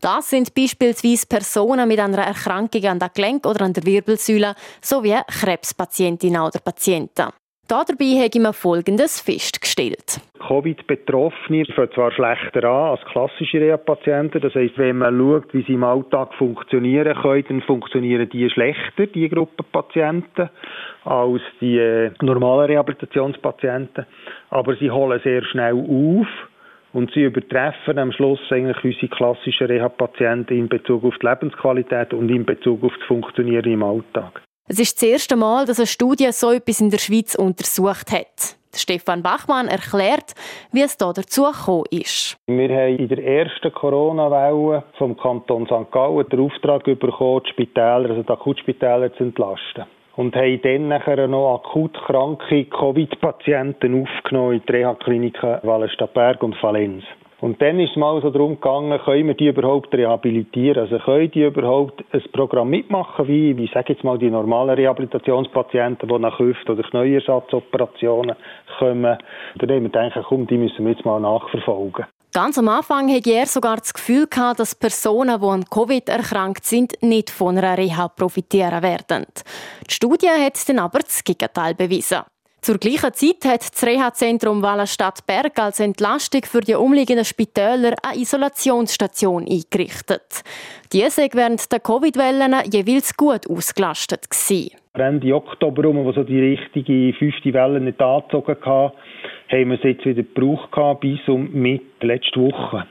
Das 0.00 0.30
sind 0.30 0.54
beispielsweise 0.54 1.26
Personen 1.26 1.86
mit 1.86 2.00
einer 2.00 2.24
Erkrankung 2.24 2.84
an 2.86 2.98
der 2.98 3.10
Gelenk 3.10 3.46
oder 3.46 3.66
an 3.66 3.74
der 3.74 3.84
Wirbelsäule 3.84 4.54
sowie 4.80 5.20
Krebspatientinnen 5.26 6.40
oder 6.40 6.58
Patienten. 6.58 7.32
Dabei 7.68 8.22
habe 8.22 8.30
ich 8.32 8.40
mir 8.40 8.52
Folgendes 8.52 9.20
festgestellt. 9.20 10.20
Covid-Betroffene 10.38 11.64
fangen 11.74 11.90
zwar 11.94 12.12
schlechter 12.12 12.62
an 12.62 12.90
als 12.90 13.00
klassische 13.10 13.60
Reha-Patienten. 13.60 14.40
Das 14.40 14.54
heisst, 14.54 14.78
wenn 14.78 14.98
man 14.98 15.18
schaut, 15.18 15.52
wie 15.52 15.62
sie 15.62 15.72
im 15.72 15.82
Alltag 15.82 16.32
funktionieren 16.34 17.16
können, 17.20 17.44
dann 17.48 17.62
funktionieren 17.62 18.28
die 18.28 18.48
schlechter, 18.50 19.06
die 19.06 19.28
Gruppe 19.28 19.64
Patienten, 19.64 20.48
als 21.04 21.42
die 21.60 21.78
äh, 21.78 22.12
normalen 22.22 22.66
Rehabilitationspatienten. 22.66 24.06
Aber 24.50 24.76
sie 24.76 24.92
holen 24.92 25.20
sehr 25.24 25.42
schnell 25.42 25.74
auf 25.74 26.28
und 26.92 27.10
sie 27.14 27.24
übertreffen 27.24 27.98
am 27.98 28.12
Schluss 28.12 28.40
eigentlich 28.50 28.84
unsere 28.84 29.08
klassischen 29.08 29.66
Reha-Patienten 29.66 30.56
in 30.56 30.68
Bezug 30.68 31.02
auf 31.02 31.18
die 31.20 31.26
Lebensqualität 31.26 32.14
und 32.14 32.28
in 32.28 32.46
Bezug 32.46 32.84
auf 32.84 32.92
das 32.96 33.08
Funktionieren 33.08 33.72
im 33.72 33.82
Alltag. 33.82 34.45
Es 34.68 34.80
ist 34.80 35.00
das 35.00 35.08
erste 35.08 35.36
Mal, 35.36 35.64
dass 35.64 35.78
eine 35.78 35.86
Studie 35.86 36.26
so 36.32 36.50
etwas 36.50 36.80
in 36.80 36.90
der 36.90 36.98
Schweiz 36.98 37.36
untersucht 37.36 38.10
hat. 38.10 38.56
Stefan 38.74 39.22
Bachmann 39.22 39.68
erklärt, 39.68 40.34
wie 40.72 40.82
es 40.82 40.98
da 40.98 41.12
dazu 41.12 41.44
gekommen 41.44 41.84
ist. 41.92 42.36
Wir 42.48 42.68
haben 42.68 42.96
in 42.96 43.08
der 43.08 43.24
ersten 43.24 43.72
Corona-Welle 43.72 44.82
vom 44.98 45.16
Kanton 45.16 45.66
St. 45.66 45.92
Gallen 45.92 46.28
den 46.30 46.40
Auftrag 46.40 46.82
bekommen, 46.82 47.42
die 47.46 47.50
Spitäler, 47.50 48.10
also 48.10 48.24
die 48.24 48.28
Akutspitäler 48.28 49.14
zu 49.14 49.22
entlasten. 49.22 49.84
Und 50.16 50.34
haben 50.34 50.60
dann 50.62 50.88
nachher 50.88 51.28
noch 51.28 51.54
akut 51.54 51.96
kranke 52.04 52.64
Covid-Patienten 52.64 54.02
aufgenommen 54.02 54.54
in 54.54 54.62
die 54.66 54.72
Reha-Kliniken 54.72 55.60
Wallenstadtberg 55.62 56.42
und 56.42 56.60
Valenz. 56.60 57.04
Und 57.40 57.60
dann 57.60 57.78
ist 57.78 57.90
es 57.90 57.96
mal 57.96 58.20
so 58.22 58.30
darum 58.30 58.54
gegangen, 58.54 58.98
können 59.04 59.26
wir 59.28 59.34
die 59.34 59.48
überhaupt 59.48 59.94
rehabilitieren? 59.94 60.82
Also 60.82 60.98
können 60.98 61.30
die 61.30 61.44
überhaupt 61.44 62.02
ein 62.12 62.22
Programm 62.32 62.70
mitmachen, 62.70 63.28
wie, 63.28 63.56
wie 63.58 63.70
sage 63.74 63.92
jetzt 63.92 64.04
mal, 64.04 64.18
die 64.18 64.30
normalen 64.30 64.70
Rehabilitationspatienten, 64.70 66.08
die 66.08 66.18
nach 66.18 66.38
Hüft- 66.38 66.70
oder 66.70 66.82
Knöchersatzoperationen 66.82 68.36
kommen. 68.78 69.18
Da 69.56 69.66
haben 69.66 69.68
wir 69.68 69.80
gedacht, 69.80 70.18
komm, 70.28 70.46
die 70.46 70.56
müssen 70.56 70.84
wir 70.84 70.92
jetzt 70.92 71.04
mal 71.04 71.20
nachverfolgen. 71.20 72.06
Ganz 72.32 72.58
am 72.58 72.68
Anfang 72.68 73.14
hatte 73.14 73.30
er 73.30 73.46
sogar 73.46 73.76
das 73.76 73.94
Gefühl, 73.94 74.26
dass 74.28 74.74
Personen, 74.74 75.40
die 75.40 75.46
an 75.46 75.64
Covid 75.64 76.08
erkrankt 76.08 76.64
sind, 76.64 77.02
nicht 77.02 77.30
von 77.30 77.56
einer 77.56 77.78
Reha 77.78 78.08
profitieren 78.08 78.82
werden. 78.82 79.26
Die 79.88 79.94
Studie 79.94 80.28
hat 80.28 80.68
dann 80.68 80.78
aber 80.78 80.98
das 80.98 81.24
Gegenteil 81.24 81.74
bewiesen. 81.74 82.22
Zur 82.66 82.78
gleichen 82.78 83.12
Zeit 83.12 83.44
hat 83.44 83.60
das 83.60 83.86
Reha-Zentrum 83.86 84.60
Wallenstadt-Berg 84.60 85.56
als 85.60 85.78
Entlastung 85.78 86.40
für 86.42 86.62
die 86.62 86.74
umliegenden 86.74 87.24
Spitäler 87.24 87.94
eine 88.02 88.20
Isolationsstation 88.20 89.46
eingerichtet. 89.48 90.42
Diese 90.92 91.28
während 91.32 91.70
der 91.70 91.78
Covid-Wellen 91.78 92.56
jeweils 92.72 93.16
gut 93.16 93.48
ausgelastet. 93.48 94.28
Gewesen. 94.28 94.76
Ende 94.94 95.32
Oktober, 95.32 95.84
wo 95.94 96.10
so 96.10 96.24
die 96.24 96.40
richtige 96.40 97.16
fünfte 97.16 97.54
Welle 97.54 97.78
nicht 97.78 98.02
angezogen 98.02 98.56
hatte, 98.60 98.96
haben 99.48 99.70
wir 99.70 99.78
es 99.78 99.84
jetzt 99.84 100.04
wieder 100.04 100.24
gebraucht 100.24 101.00
bis 101.00 101.20
um 101.28 101.48
mit 101.52 101.82
letzte 102.00 102.40
Woche. 102.40 102.84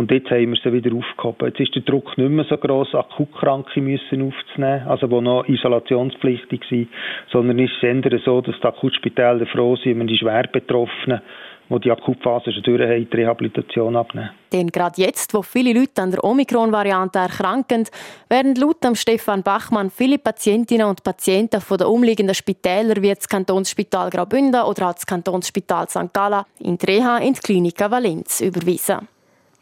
Und 0.00 0.10
jetzt 0.10 0.30
haben 0.30 0.48
wir 0.48 0.56
sie 0.56 0.72
wieder 0.72 0.96
aufgehoben. 0.96 1.48
Jetzt 1.48 1.60
ist 1.60 1.74
der 1.74 1.82
Druck 1.82 2.16
nicht 2.16 2.30
mehr 2.30 2.46
so 2.48 2.56
gross, 2.56 2.94
Akutkranke 2.94 3.82
müssen 3.82 4.22
aufzunehmen, 4.22 4.88
also 4.88 5.06
die 5.06 5.20
noch 5.20 5.46
isolationspflichtig 5.46 6.62
sind, 6.70 6.88
sondern 7.30 7.58
es 7.58 7.70
ist 7.70 7.82
eher 7.82 8.18
so, 8.24 8.40
dass 8.40 8.58
die 8.58 8.66
Akutspitäler 8.66 9.44
froh 9.44 9.76
sind, 9.76 9.98
wenn 9.98 10.06
die 10.06 10.16
schwer 10.16 10.44
Betroffenen 10.44 11.20
die 11.68 11.80
die 11.80 11.90
Akutphase 11.90 12.50
schon 12.50 12.62
durch 12.62 12.80
haben, 12.80 13.10
die 13.10 13.16
Rehabilitation 13.16 13.94
abnehmen. 13.94 14.30
Denn 14.54 14.68
gerade 14.68 15.02
jetzt, 15.02 15.34
wo 15.34 15.42
viele 15.42 15.78
Leute 15.78 16.00
an 16.00 16.12
der 16.12 16.24
Omikron-Variante 16.24 17.18
erkranken, 17.18 17.86
werden 18.30 18.54
laut 18.54 18.78
Stefan 18.94 19.42
Bachmann 19.42 19.90
viele 19.90 20.18
Patientinnen 20.18 20.86
und 20.86 21.04
Patienten 21.04 21.60
von 21.60 21.76
den 21.76 21.88
umliegenden 21.88 22.34
Spitälern 22.34 23.02
wie 23.02 23.14
das 23.14 23.28
Kantonsspital 23.28 24.08
Graubünden 24.08 24.62
oder 24.62 24.88
auch 24.88 24.94
das 24.94 25.04
Kantonsspital 25.04 25.90
St. 25.90 26.12
Gallen 26.14 26.44
in 26.58 26.78
die 26.78 26.86
Reha 26.86 27.18
in 27.18 27.34
die 27.34 27.40
Klinik 27.40 27.78
Valenz 27.78 28.40
überwiesen. 28.40 29.06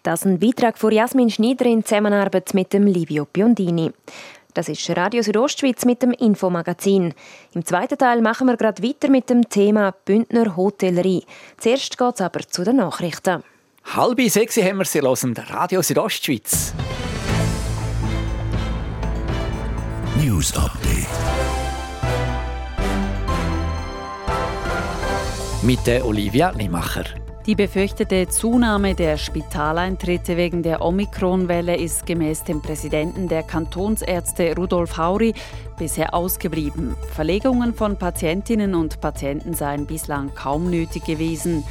Das 0.03 0.21
ist 0.21 0.27
ein 0.27 0.39
Beitrag 0.39 0.79
von 0.79 0.93
Jasmin 0.93 1.31
Schneider 1.31 1.67
in 1.67 1.85
Zusammenarbeit 1.85 2.55
mit 2.55 2.73
dem 2.73 2.87
Livio 2.87 3.27
Biondini. 3.27 3.93
Das 4.55 4.69
ist 4.69 4.89
Radio 4.91 5.23
Südostschweiz 5.23 5.85
mit 5.85 6.03
dem 6.03 6.13
Infomagazin. 6.13 7.15
Im 7.55 7.65
zweiten 7.65 7.99
Teil 7.99 8.23
machen 8.23 8.47
wir 8.47 8.57
gerade 8.57 8.83
weiter 8.83 9.09
mit 9.09 9.31
dem 9.31 9.49
Thema 9.49 9.95
Bündner 10.05 10.57
Hotellerie. 10.57 11.25
Zuerst 11.59 11.97
geht 11.97 12.15
es 12.15 12.21
aber 12.21 12.41
zu 12.41 12.65
den 12.65 12.77
Nachrichten. 12.77 13.45
Halbe 13.85 14.29
sechs 14.29 14.57
haben 14.57 14.79
wir 14.79 14.85
sie 14.85 15.01
hören, 15.01 15.35
Radio 15.49 15.81
Südostschweiz. 15.83 16.75
News 20.21 20.57
Update. 20.57 21.07
Mit 25.63 25.87
der 25.87 26.05
Olivia 26.05 26.51
Limacher. 26.51 27.05
Die 27.49 27.55
befürchtete 27.55 28.29
Zunahme 28.29 28.95
der 28.95 29.17
Spitaleintritte 29.17 30.37
wegen 30.37 30.63
der 30.63 30.83
Omikron-Welle 30.83 31.79
ist 31.79 32.05
gemäß 32.05 32.45
dem 32.45 32.61
Präsidenten 32.61 33.27
der 33.27 33.43
Kantonsärzte 33.43 34.55
Rudolf 34.55 34.99
Hauri 34.99 35.33
bisher 35.79 36.13
ausgeblieben. 36.13 36.95
Verlegungen 37.15 37.73
von 37.73 37.97
Patientinnen 37.97 38.75
und 38.75 39.01
Patienten 39.01 39.55
seien 39.55 39.87
bislang 39.87 40.35
kaum 40.35 40.69
nötig 40.69 41.07
gewesen. 41.07 41.65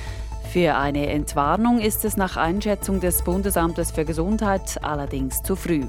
Für 0.52 0.78
eine 0.78 1.10
Entwarnung 1.10 1.78
ist 1.78 2.06
es 2.06 2.18
nach 2.18 2.38
Einschätzung 2.38 3.00
des 3.00 3.22
Bundesamtes 3.22 3.92
für 3.92 4.04
Gesundheit 4.04 4.80
allerdings 4.82 5.44
zu 5.44 5.56
früh. 5.56 5.84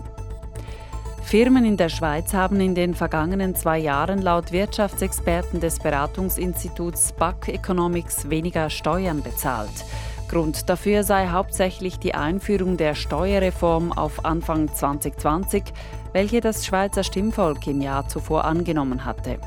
Firmen 1.22 1.64
in 1.64 1.76
der 1.76 1.88
Schweiz 1.88 2.32
haben 2.32 2.60
in 2.60 2.74
den 2.74 2.94
vergangenen 2.94 3.54
zwei 3.54 3.78
Jahren 3.78 4.22
laut 4.22 4.50
Wirtschaftsexperten 4.52 5.60
des 5.60 5.78
Beratungsinstituts 5.78 7.12
BAC 7.12 7.48
Economics 7.48 8.30
weniger 8.30 8.70
Steuern 8.70 9.22
bezahlt. 9.22 9.84
Grund 10.28 10.68
dafür 10.68 11.04
sei 11.04 11.28
hauptsächlich 11.28 11.98
die 11.98 12.14
Einführung 12.14 12.76
der 12.76 12.94
Steuerreform 12.94 13.92
auf 13.92 14.24
Anfang 14.24 14.72
2020, 14.72 15.64
welche 16.12 16.40
das 16.40 16.66
Schweizer 16.66 17.02
Stimmvolk 17.02 17.66
im 17.66 17.80
Jahr 17.80 18.08
zuvor 18.08 18.44
angenommen 18.44 19.04
hatte. 19.04 19.38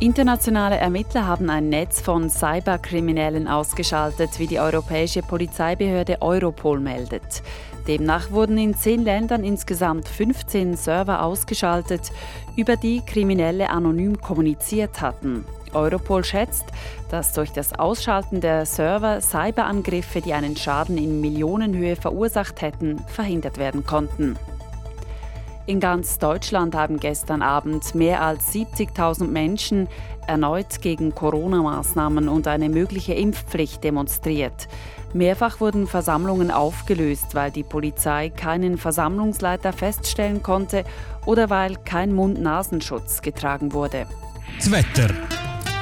Internationale 0.00 0.76
Ermittler 0.76 1.26
haben 1.26 1.50
ein 1.50 1.70
Netz 1.70 2.00
von 2.00 2.30
Cyberkriminellen 2.30 3.48
ausgeschaltet, 3.48 4.38
wie 4.38 4.46
die 4.46 4.60
europäische 4.60 5.22
Polizeibehörde 5.22 6.22
Europol 6.22 6.78
meldet. 6.78 7.42
Demnach 7.88 8.30
wurden 8.30 8.58
in 8.58 8.76
zehn 8.76 9.02
Ländern 9.02 9.42
insgesamt 9.42 10.08
15 10.08 10.76
Server 10.76 11.22
ausgeschaltet, 11.22 12.12
über 12.54 12.76
die 12.76 13.00
Kriminelle 13.00 13.70
anonym 13.70 14.20
kommuniziert 14.20 15.00
hatten. 15.00 15.46
Europol 15.72 16.22
schätzt, 16.22 16.66
dass 17.10 17.32
durch 17.32 17.50
das 17.50 17.78
Ausschalten 17.78 18.40
der 18.40 18.66
Server 18.66 19.20
Cyberangriffe, 19.20 20.20
die 20.20 20.34
einen 20.34 20.56
Schaden 20.56 20.98
in 20.98 21.20
Millionenhöhe 21.20 21.96
verursacht 21.96 22.60
hätten, 22.60 22.98
verhindert 23.06 23.56
werden 23.56 23.84
konnten. 23.86 24.36
In 25.68 25.80
ganz 25.80 26.16
Deutschland 26.18 26.74
haben 26.74 26.98
gestern 26.98 27.42
Abend 27.42 27.94
mehr 27.94 28.22
als 28.22 28.54
70.000 28.54 29.26
Menschen 29.26 29.86
erneut 30.26 30.80
gegen 30.80 31.14
Corona-Maßnahmen 31.14 32.30
und 32.30 32.46
eine 32.48 32.70
mögliche 32.70 33.12
Impfpflicht 33.12 33.84
demonstriert. 33.84 34.66
Mehrfach 35.12 35.60
wurden 35.60 35.86
Versammlungen 35.86 36.50
aufgelöst, 36.50 37.34
weil 37.34 37.50
die 37.50 37.64
Polizei 37.64 38.30
keinen 38.30 38.78
Versammlungsleiter 38.78 39.74
feststellen 39.74 40.42
konnte 40.42 40.84
oder 41.26 41.50
weil 41.50 41.76
kein 41.76 42.14
Mund-Nasenschutz 42.14 43.20
getragen 43.20 43.74
wurde. 43.74 44.06
Das 44.56 44.70
Wetter. 44.70 45.10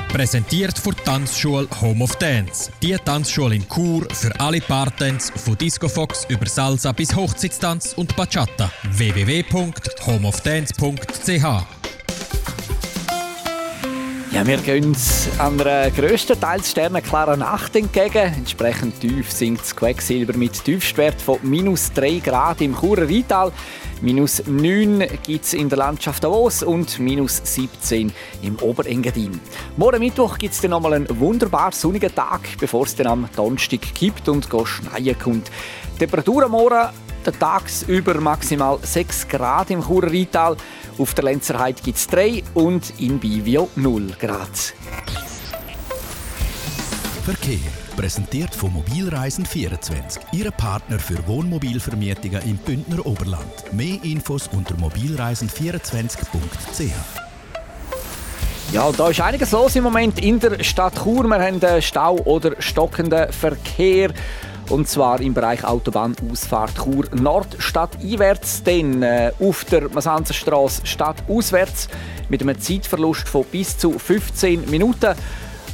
Präsentiert 0.09 0.77
von 0.79 0.97
Tanzschule 1.05 1.69
Home 1.81 2.03
of 2.03 2.17
Dance. 2.17 2.73
Die 2.83 2.97
Tanzschule 2.97 3.55
in 3.57 3.69
Chur 3.69 4.09
für 4.13 4.41
alle 4.41 4.61
Partens 4.61 5.31
von 5.37 5.57
Disco 5.59 5.89
Fox 5.89 6.27
über 6.29 6.47
Salsa 6.47 6.93
bis 6.93 7.15
Hochzeitstanz 7.15 7.93
und 7.95 8.17
Bachata. 8.17 8.71
www.homeofdance.ch 8.91 11.77
ja, 14.37 14.47
wir 14.47 14.59
gehen 14.59 14.95
einer 15.39 15.91
grösstenteils 15.91 16.73
sternenklaren 16.73 17.41
Nacht 17.41 17.75
entgegen. 17.75 18.35
Entsprechend 18.37 19.01
tief 19.01 19.33
sinkt 19.33 19.63
das 19.63 19.75
Quecksilber 19.75 20.37
mit 20.37 20.63
Tiefstwert 20.63 21.23
von 21.23 21.39
minus 21.43 21.91
3 21.95 22.19
Grad 22.19 22.61
im 22.61 22.79
Churer 22.79 23.09
Rheintal. 23.09 23.51
Minus 24.03 24.43
9 24.47 25.07
gibt 25.23 25.47
es 25.47 25.55
in 25.55 25.71
der 25.71 25.79
Landschaft 25.79 26.23
Davos 26.23 26.63
und 26.63 26.99
minus 26.99 27.41
17 27.43 28.13
im 28.43 28.57
Oberengadin. 28.57 29.41
Morgen 29.79 30.01
Mittwoch 30.01 30.37
gibt 30.37 30.53
es 30.53 30.61
dann 30.61 30.73
nochmal 30.73 30.95
einen 30.95 31.19
wunderbar 31.19 31.73
sonnigen 31.73 32.15
Tag, 32.15 32.43
bevor 32.61 32.85
es 32.85 32.95
dann 32.95 33.07
am 33.07 33.29
Donnerstag 33.35 33.81
kippt 33.95 34.29
und 34.29 34.49
schneien 34.65 35.19
kommt. 35.19 35.51
Temperatur 35.99 36.45
am 36.45 36.51
Morgen 36.53 36.91
tagsüber 37.41 38.21
maximal 38.21 38.79
6 38.83 39.29
Grad 39.29 39.71
im 39.71 39.83
Churer 39.83 40.13
Rheintal. 40.13 40.57
Auf 40.99 41.15
der 41.15 41.25
Lenzerheide 41.25 41.81
gibt 41.83 41.97
es 41.97 42.07
3 42.07 42.43
und 42.53 42.93
in 43.01 43.19
Bivio 43.19 43.71
0 43.77 44.09
Grad. 44.21 44.75
Verkehr 47.25 47.86
Präsentiert 47.97 48.55
von 48.55 48.71
Mobilreisen24, 48.75 50.19
Ihre 50.33 50.53
Partner 50.53 50.99
für 50.99 51.27
Wohnmobilvermietungen 51.27 52.43
im 52.43 52.59
Bündner 52.59 53.07
Oberland. 53.07 53.73
Mehr 53.73 53.99
Infos 54.03 54.49
unter 54.49 54.75
mobilreisen24.ch. 54.75 56.93
Ja, 58.73 58.93
da 58.93 59.09
ist 59.09 59.23
einiges 59.23 59.53
los 59.53 59.75
im 59.77 59.85
Moment 59.85 60.23
in 60.23 60.39
der 60.39 60.63
Stadt 60.63 61.03
Chur. 61.03 61.25
Wir 61.25 61.41
haben 61.41 61.63
Stau 61.81 62.17
oder 62.17 62.61
stockenden 62.61 63.33
Verkehr. 63.33 64.11
Und 64.69 64.89
zwar 64.89 65.21
im 65.21 65.33
Bereich 65.33 65.65
Autobahnausfahrt 65.65 66.75
Chur 66.75 67.07
Nord 67.15 67.57
stadteinwärts, 67.59 68.63
dann 68.65 69.03
äh, 69.03 69.33
auf 69.41 69.65
der 69.65 69.89
Masanzerstraße 69.89 70.85
stadtauswärts 70.85 71.89
mit 72.29 72.43
einem 72.43 72.61
Zeitverlust 72.61 73.27
von 73.29 73.45
bis 73.45 73.79
zu 73.79 73.99
15 73.99 74.69
Minuten. 74.69 75.15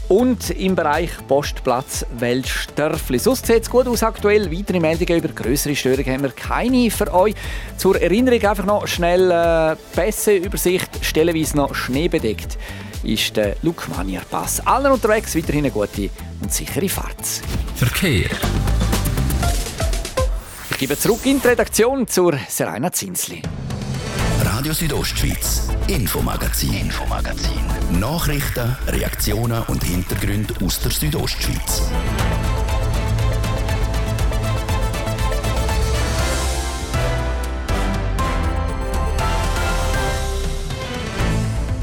Und 0.09 0.51
im 0.51 0.75
Bereich 0.75 1.11
Postplatz 1.27 2.05
Weltstörfli. 2.19 3.19
Sonst 3.19 3.47
sieht 3.47 3.63
es 3.63 3.71
gut 3.71 3.87
aus 3.87 4.03
aktuell. 4.03 4.51
Weitere 4.51 4.81
Meldungen 4.81 5.19
über 5.19 5.29
größere 5.29 5.75
Störungen 5.75 6.13
haben 6.13 6.23
wir 6.23 6.33
keine 6.33 6.91
für 6.91 7.13
euch. 7.13 7.35
Zur 7.77 8.01
Erinnerung 8.01 8.43
einfach 8.45 8.65
noch 8.65 8.87
schnell 8.87 9.31
äh, 9.31 9.77
Pässe-Übersicht, 9.95 10.91
stellenweise 11.03 11.57
noch 11.57 11.75
schneebedeckt 11.75 12.59
ist 13.05 13.37
der 13.37 13.57
Lukmanier 13.63 14.23
Pass. 14.31 14.65
Allen 14.67 14.93
unterwegs 14.93 15.35
weiterhin 15.37 15.65
eine 15.65 15.71
gute 15.71 16.11
und 16.41 16.53
sichere 16.53 16.89
Fahrt. 16.89 17.27
Verkehr. 17.75 18.31
Ich 20.71 20.79
gebe 20.79 20.99
zurück 20.99 21.21
in 21.25 21.41
die 21.41 21.49
Redaktion 21.49 22.07
zur 22.07 22.39
Serena 22.49 22.91
Zinsli. 22.93 23.43
Radio 24.63 24.75
Südostschweiz, 24.75 25.69
Infomagazin, 25.89 26.73
Infomagazin. 26.73 27.99
Nachrichten, 27.99 28.77
Reaktionen 28.87 29.61
und 29.65 29.83
Hintergründe 29.83 30.55
aus 30.65 30.79
der 30.79 30.93
Südostschweiz. 30.93 31.83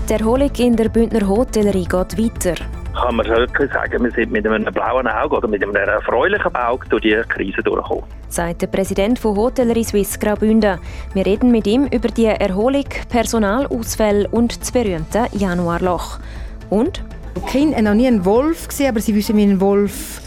Die 0.08 0.14
Erholung 0.14 0.56
in 0.56 0.78
der 0.78 0.88
Bündner 0.88 1.28
Hotellerie 1.28 1.84
geht 1.84 2.18
weiter 2.18 2.79
kann 3.00 3.16
man 3.16 3.26
wirklich 3.28 3.72
sagen, 3.72 4.04
wir 4.04 4.12
sind 4.12 4.32
mit 4.32 4.46
einem 4.46 4.74
blauen 4.74 5.08
Auge 5.08 5.38
oder 5.38 5.48
mit 5.48 5.64
einem 5.64 5.76
erfreulichen 5.76 6.56
Auge 6.56 6.88
durch 6.90 7.02
die 7.04 7.22
Krise 7.28 7.64
durchgekommen. 7.64 8.04
Sagt 8.28 8.62
der 8.62 8.68
Präsident 8.68 9.20
von 9.20 9.36
Hotellerie 9.36 9.84
Suisse 9.84 10.20
Graubünden. 10.20 10.80
Wir 11.14 11.26
reden 11.26 11.52
mit 11.52 11.66
ihm 11.68 11.86
über 11.86 12.10
die 12.10 12.26
Erholung, 12.26 12.86
Personalausfälle 13.10 14.28
und 14.30 14.60
das 14.62 14.72
berühmte 14.72 15.26
Januarloch. 15.34 16.20
Und? 16.70 17.04
Die 17.36 17.42
Kinder 17.42 17.78
haben 17.78 17.86
noch 17.86 17.94
nie 17.94 18.08
einen 18.08 18.26
Wolf 18.26 18.68
gesehen, 18.68 18.90
aber 18.90 19.00
sie 19.00 19.16
wissen, 19.16 19.38
wie 19.38 19.44
ein 19.44 19.62
Wolf 19.62 20.22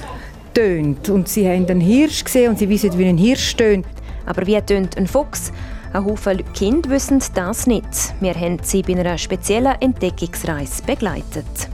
tönt. 0.55 1.09
Und 1.11 1.29
sie 1.29 1.49
haben 1.49 1.67
einen 1.69 1.81
Hirsch 1.81 2.25
gesehen 2.25 2.51
und 2.51 2.59
sie 2.59 2.69
wissen, 2.69 2.97
wie 2.99 3.07
ein 3.07 3.19
Hirsch 3.19 3.57
tönt. 3.57 3.87
Aber 4.27 4.47
wie 4.47 4.61
tönt 4.61 4.97
ein 4.97 5.07
Fuchs? 5.07 5.53
Ein 5.93 6.07
Haufen 6.07 6.43
Kinder 6.55 6.89
wissen 6.91 7.23
das 7.35 7.67
nicht. 7.67 8.15
Wir 8.21 8.35
haben 8.35 8.59
sie 8.63 8.83
bei 8.83 8.99
einer 8.99 9.19
speziellen 9.19 9.75
Entdeckungsreise 9.81 10.83
begleitet. 10.85 11.72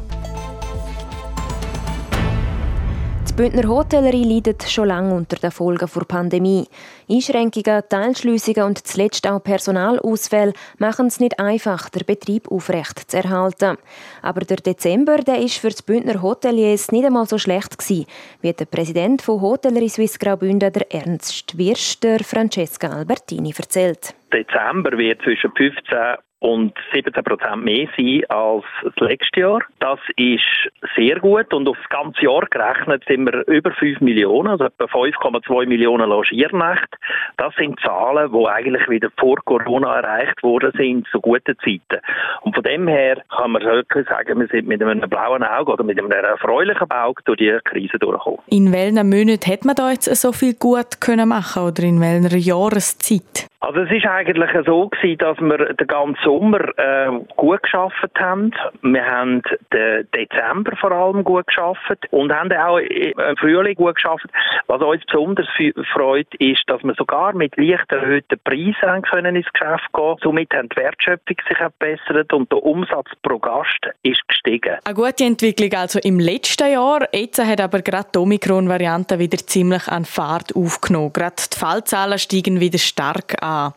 Bündner 3.38 3.68
Hotellerie 3.68 4.24
leidet 4.24 4.64
schon 4.64 4.88
lange 4.88 5.14
unter 5.14 5.36
den 5.36 5.52
Folgen 5.52 5.88
der 5.94 6.04
Pandemie. 6.06 6.66
Einschränkungen, 7.08 7.84
Teilschliessungen 7.88 8.64
und 8.64 8.84
zuletzt 8.84 9.28
auch 9.28 9.40
Personalausfälle 9.40 10.54
machen 10.78 11.06
es 11.06 11.20
nicht 11.20 11.38
einfach, 11.38 11.88
den 11.88 12.04
Betrieb 12.04 12.50
aufrecht 12.50 13.08
zu 13.08 13.18
erhalten. 13.18 13.78
Aber 14.22 14.40
der 14.40 14.56
Dezember 14.56 15.18
der 15.18 15.38
ist 15.38 15.58
für 15.58 15.68
die 15.68 15.84
Bündner 15.86 16.20
Hoteliers 16.20 16.90
nicht 16.90 17.04
einmal 17.04 17.28
so 17.28 17.38
schlecht 17.38 17.78
gewesen, 17.78 18.06
wie 18.40 18.52
der 18.52 18.64
Präsident 18.64 19.22
von 19.22 19.40
Hotellerie 19.40 19.88
Suisse 19.88 20.18
Graubünden, 20.18 20.72
der 20.72 20.92
Ernst 20.92 21.56
Wirsch, 21.56 22.00
der 22.00 22.18
Francesca 22.24 22.88
Albertini, 22.88 23.54
erzählt. 23.56 24.16
Dezember 24.32 24.96
wird 24.96 25.22
zwischen 25.22 25.52
15 25.52 26.16
und 26.40 26.72
17 26.94 27.24
Prozent 27.24 27.64
mehr 27.64 27.88
sein 27.96 28.22
als 28.28 28.64
das 28.84 28.94
letzte 29.00 29.40
Jahr. 29.40 29.60
Das 29.80 29.98
ist 30.16 30.70
sehr 30.96 31.18
gut 31.18 31.52
und 31.52 31.68
auf 31.68 31.76
das 31.76 31.88
ganze 31.88 32.22
Jahr 32.22 32.46
gerechnet 32.48 33.02
sind 33.08 33.26
wir 33.26 33.46
über 33.48 33.72
5 33.72 34.00
Millionen, 34.00 34.48
also 34.48 34.64
etwa 34.64 34.84
5,2 34.84 35.66
Millionen 35.66 36.08
Logiernächte. 36.08 36.96
Das 37.38 37.54
sind 37.56 37.80
Zahlen, 37.80 38.32
die 38.32 38.46
eigentlich 38.46 38.88
wieder 38.88 39.08
vor 39.18 39.36
Corona 39.44 39.96
erreicht 39.96 40.42
worden 40.42 40.72
sind, 40.76 41.08
zu 41.08 41.20
guten 41.20 41.56
Zeiten. 41.58 42.02
Und 42.42 42.54
von 42.54 42.62
dem 42.62 42.86
her 42.86 43.22
kann 43.36 43.52
man 43.52 43.62
wirklich 43.62 44.06
sagen, 44.08 44.38
wir 44.38 44.46
sind 44.46 44.68
mit 44.68 44.80
einem 44.80 45.08
blauen 45.10 45.42
Auge 45.42 45.72
oder 45.72 45.82
mit 45.82 45.98
einem 45.98 46.10
erfreulichen 46.10 46.90
Auge 46.90 47.22
durch 47.24 47.38
die 47.38 47.58
Krise 47.64 47.98
durchgekommen. 47.98 48.40
In 48.46 48.72
welchen 48.72 49.08
Monaten 49.08 49.50
hat 49.50 49.64
man 49.64 49.74
da 49.74 49.90
jetzt 49.90 50.14
so 50.14 50.32
viel 50.32 50.54
gut 50.54 51.00
können 51.00 51.28
machen 51.28 51.64
oder 51.64 51.82
in 51.82 52.00
welcher 52.00 52.36
Jahreszeit? 52.36 53.48
Also 53.60 53.80
es 53.80 53.90
ist 53.90 54.06
eigentlich 54.06 54.50
so 54.64 54.88
gewesen, 54.88 55.18
dass 55.18 55.36
wir 55.40 55.74
den 55.74 55.86
ganzen 55.88 56.22
Sommer 56.22 56.60
äh, 56.78 57.10
gut 57.34 57.60
geschafft 57.64 58.12
haben. 58.16 58.54
Wir 58.82 59.04
haben 59.04 59.42
den 59.72 60.06
Dezember 60.14 60.76
vor 60.76 60.92
allem 60.92 61.24
gut 61.24 61.48
geschafft 61.48 62.06
und 62.10 62.32
haben 62.32 62.52
auch 62.52 62.78
im 62.78 63.36
Frühling 63.36 63.74
gut 63.74 63.96
geschafft. 63.96 64.26
Was 64.68 64.80
uns 64.80 65.04
besonders 65.06 65.48
freut, 65.92 66.32
ist, 66.38 66.62
dass 66.68 66.84
wir 66.84 66.94
sogar 66.94 67.34
mit 67.34 67.56
leicht 67.56 67.90
erhöhten 67.90 68.38
Preisen 68.44 69.02
können 69.02 69.34
ins 69.34 69.52
Geschäft 69.52 69.92
gehen. 69.92 70.16
Somit 70.22 70.54
hat 70.54 70.66
die 70.72 70.76
Wertschöpfung 70.76 71.36
sich 71.48 71.58
verbessert 71.58 72.32
und 72.32 72.52
der 72.52 72.62
Umsatz 72.62 73.10
pro 73.22 73.40
Gast 73.40 73.88
ist 74.04 74.22
gestiegen. 74.28 74.76
Eine 74.84 74.94
gute 74.94 75.24
Entwicklung 75.24 75.72
also 75.74 75.98
im 76.04 76.20
letzten 76.20 76.72
Jahr. 76.72 77.08
Jetzt 77.12 77.44
hat 77.44 77.60
aber 77.60 77.82
gerade 77.82 78.08
die 78.14 78.18
Omikron-Variante 78.18 79.18
wieder 79.18 79.38
ziemlich 79.38 79.88
an 79.88 80.04
Fahrt 80.04 80.54
aufgenommen. 80.54 81.12
Gerade 81.12 81.34
die 81.52 81.58
Fallzahlen 81.58 82.18
steigen 82.18 82.60
wieder 82.60 82.78
stark 82.78 83.34
an 83.42 83.47
an. 83.48 83.72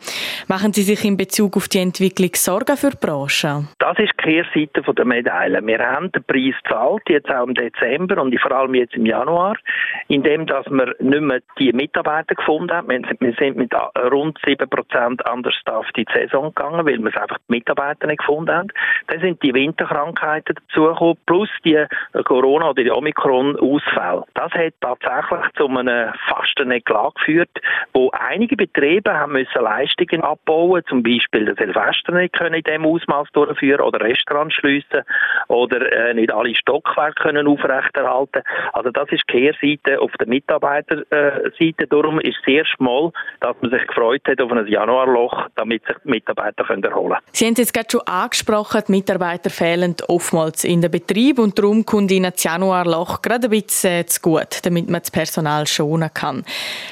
Machen 0.47 0.73
Sie 0.73 0.83
sich 0.83 1.05
in 1.05 1.17
Bezug 1.17 1.55
auf 1.57 1.67
die 1.67 1.79
Entwicklung 1.79 2.31
Sorgen 2.35 2.77
für 2.77 2.91
die 2.91 2.97
Branche? 2.97 3.65
Das 3.79 3.97
ist 3.97 4.11
die 4.19 4.43
Kehrseite 4.43 4.81
der 4.93 5.05
Medaille. 5.05 5.65
Wir 5.65 5.79
haben 5.79 6.11
den 6.11 6.23
Preis 6.23 6.55
gezahlt, 6.63 7.03
jetzt 7.07 7.29
auch 7.29 7.47
im 7.47 7.53
Dezember 7.53 8.21
und 8.21 8.37
vor 8.39 8.51
allem 8.51 8.75
jetzt 8.75 8.95
im 8.95 9.05
Januar, 9.05 9.55
indem 10.07 10.45
dass 10.45 10.65
wir 10.67 10.95
nicht 10.99 11.21
mehr 11.21 11.41
die 11.59 11.71
Mitarbeiter 11.73 12.35
gefunden 12.35 12.71
haben. 12.71 12.89
Wir 12.89 13.33
sind 13.39 13.57
mit 13.57 13.73
rund 13.73 14.39
7% 14.39 15.21
anders 15.23 15.55
auf 15.65 15.85
die 15.95 16.05
Saison 16.13 16.53
gegangen, 16.53 16.85
weil 16.85 16.99
wir 16.99 17.21
einfach 17.21 17.37
die 17.37 17.53
Mitarbeiter 17.53 18.07
nicht 18.07 18.19
gefunden 18.19 18.51
haben. 18.51 18.69
Dann 19.07 19.21
sind 19.21 19.41
die 19.43 19.53
Winterkrankheiten 19.53 20.55
dazugekommen, 20.55 21.17
plus 21.25 21.49
die 21.63 21.85
Corona- 22.25 22.69
oder 22.69 22.83
die 22.83 22.91
Omikron-Ausfälle. 22.91 24.25
Das 24.33 24.51
hat 24.51 24.73
tatsächlich 24.81 25.53
zu 25.57 25.67
einem 25.67 26.13
Fasteneklat 26.27 27.15
geführt, 27.15 27.49
wo 27.93 28.11
einige 28.11 28.55
Betriebe 28.55 29.13
haben 29.13 29.33
müssen 29.33 29.60
Leistungen 29.61 30.21
abbauen, 30.21 30.83
zum 30.87 31.03
Beispiel 31.03 31.45
das 31.45 31.57
Silvester 31.57 32.13
nicht 32.13 32.33
können 32.33 32.55
in 32.55 32.63
dem 32.63 32.85
Ausmaß 32.85 33.27
durchführen 33.33 33.81
oder 33.81 34.01
Restaurants 34.01 34.55
schliessen 34.55 35.03
oder 35.47 35.91
äh, 35.91 36.13
nicht 36.13 36.33
alle 36.33 36.55
Stockwerke 36.55 37.23
können 37.23 37.47
aufrechterhalten. 37.47 38.43
Also 38.73 38.91
das 38.91 39.09
ist 39.11 39.23
die 39.29 39.51
Kehrseite 39.51 39.99
auf 40.01 40.11
der 40.19 40.27
Mitarbeiterseite. 40.27 41.87
Darum 41.89 42.19
ist 42.19 42.37
es 42.39 42.45
sehr 42.45 42.65
schmal, 42.65 43.11
dass 43.39 43.55
man 43.61 43.71
sich 43.71 43.85
gefreut 43.87 44.21
hat 44.27 44.41
auf 44.41 44.51
ein 44.51 44.67
Januarloch, 44.67 45.47
damit 45.55 45.85
sich 45.85 45.97
die 46.03 46.09
Mitarbeiter 46.09 46.63
können 46.63 46.83
erholen 46.83 47.13
können. 47.13 47.25
Sie 47.31 47.45
haben 47.45 47.53
es 47.53 47.59
jetzt 47.59 47.73
gerade 47.73 47.87
schon 47.91 48.01
angesprochen, 48.01 48.81
die 48.87 48.91
Mitarbeiter 48.91 49.49
fehlen 49.49 49.95
oftmals 50.07 50.63
in 50.63 50.81
den 50.81 50.91
Betrieb 50.91 51.39
und 51.39 51.57
darum 51.57 51.85
kommt 51.85 52.11
Ihnen 52.11 52.31
das 52.31 52.43
Januarloch 52.43 53.21
gerade 53.21 53.47
ein 53.47 53.51
bisschen 53.51 54.07
zu 54.07 54.21
gut, 54.21 54.59
damit 54.63 54.89
man 54.89 55.01
das 55.01 55.11
Personal 55.11 55.67
schonen 55.67 56.09
kann. 56.13 56.43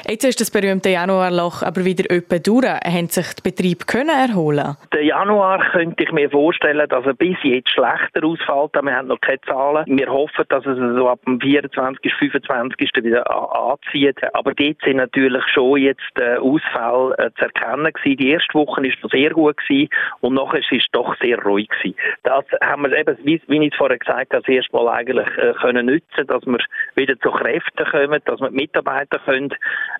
Jetzt 0.08 0.26
ist 0.26 0.42
das 0.42 0.52
berühmte 0.52 0.90
Januarloch 0.90 1.64
aber 1.64 1.86
wieder 1.86 2.06
öppe 2.14 2.40
durch. 2.40 2.59
Haben 2.68 3.08
sich 3.08 3.34
die 3.36 3.42
Betriebe 3.42 3.86
können 3.86 4.10
erholen? 4.10 4.76
Der 4.94 5.04
Januar 5.04 5.60
könnte 5.72 6.04
ich 6.04 6.12
mir 6.12 6.30
vorstellen, 6.30 6.88
dass 6.90 7.06
er 7.06 7.14
bis 7.14 7.38
jetzt 7.44 7.70
schlechter 7.70 8.26
ausfällt. 8.26 8.84
Wir 8.84 8.96
haben 8.96 9.08
noch 9.08 9.22
keine 9.22 9.42
Zahlen. 9.42 9.86
Wir 9.88 10.08
hoffen, 10.08 10.46
dass 10.50 10.66
es 10.66 10.78
so 10.78 11.08
ab 11.08 11.20
dem 11.26 11.40
24. 11.40 12.14
25. 12.14 12.90
wieder 13.04 13.30
anzieht. 13.30 14.18
Aber 14.34 14.54
dort 14.54 14.78
sind 14.84 14.98
natürlich 14.98 15.44
schon 15.54 15.78
jetzt 15.80 16.02
äh, 16.16 16.38
Ausfälle 16.38 17.16
äh, 17.18 17.32
zu 17.38 17.46
erkennen. 17.46 17.94
Die 18.06 18.30
erste 18.32 18.54
Woche 18.54 18.82
war 18.82 18.90
noch 19.04 19.12
sehr 19.12 19.30
gut 19.32 19.58
und 20.22 20.34
nachher 20.34 20.60
ist 20.60 20.72
es 20.72 20.86
doch 20.92 21.16
sehr 21.22 21.42
ruhig. 21.44 21.70
Das 22.24 22.46
haben 22.62 22.84
wir 22.84 22.98
eben, 22.98 23.18
wie, 23.24 23.42
ich 23.66 23.76
vorher 23.76 23.98
gesagt 23.98 24.34
habe, 24.34 24.44
das 24.44 24.48
erste 24.48 24.76
Mal 24.76 24.88
eigentlich 24.90 25.28
äh, 25.38 25.54
können 25.62 25.86
nutzen, 25.86 26.28
dass 26.28 26.46
wir 26.46 26.60
wieder 26.96 27.20
zu 27.20 27.32
Kräften 27.32 27.86
kommen, 27.86 28.22
dass 28.26 28.40
wir 28.40 28.50
die 28.50 28.56
Mitarbeiter 28.56 29.20
können 29.20 29.54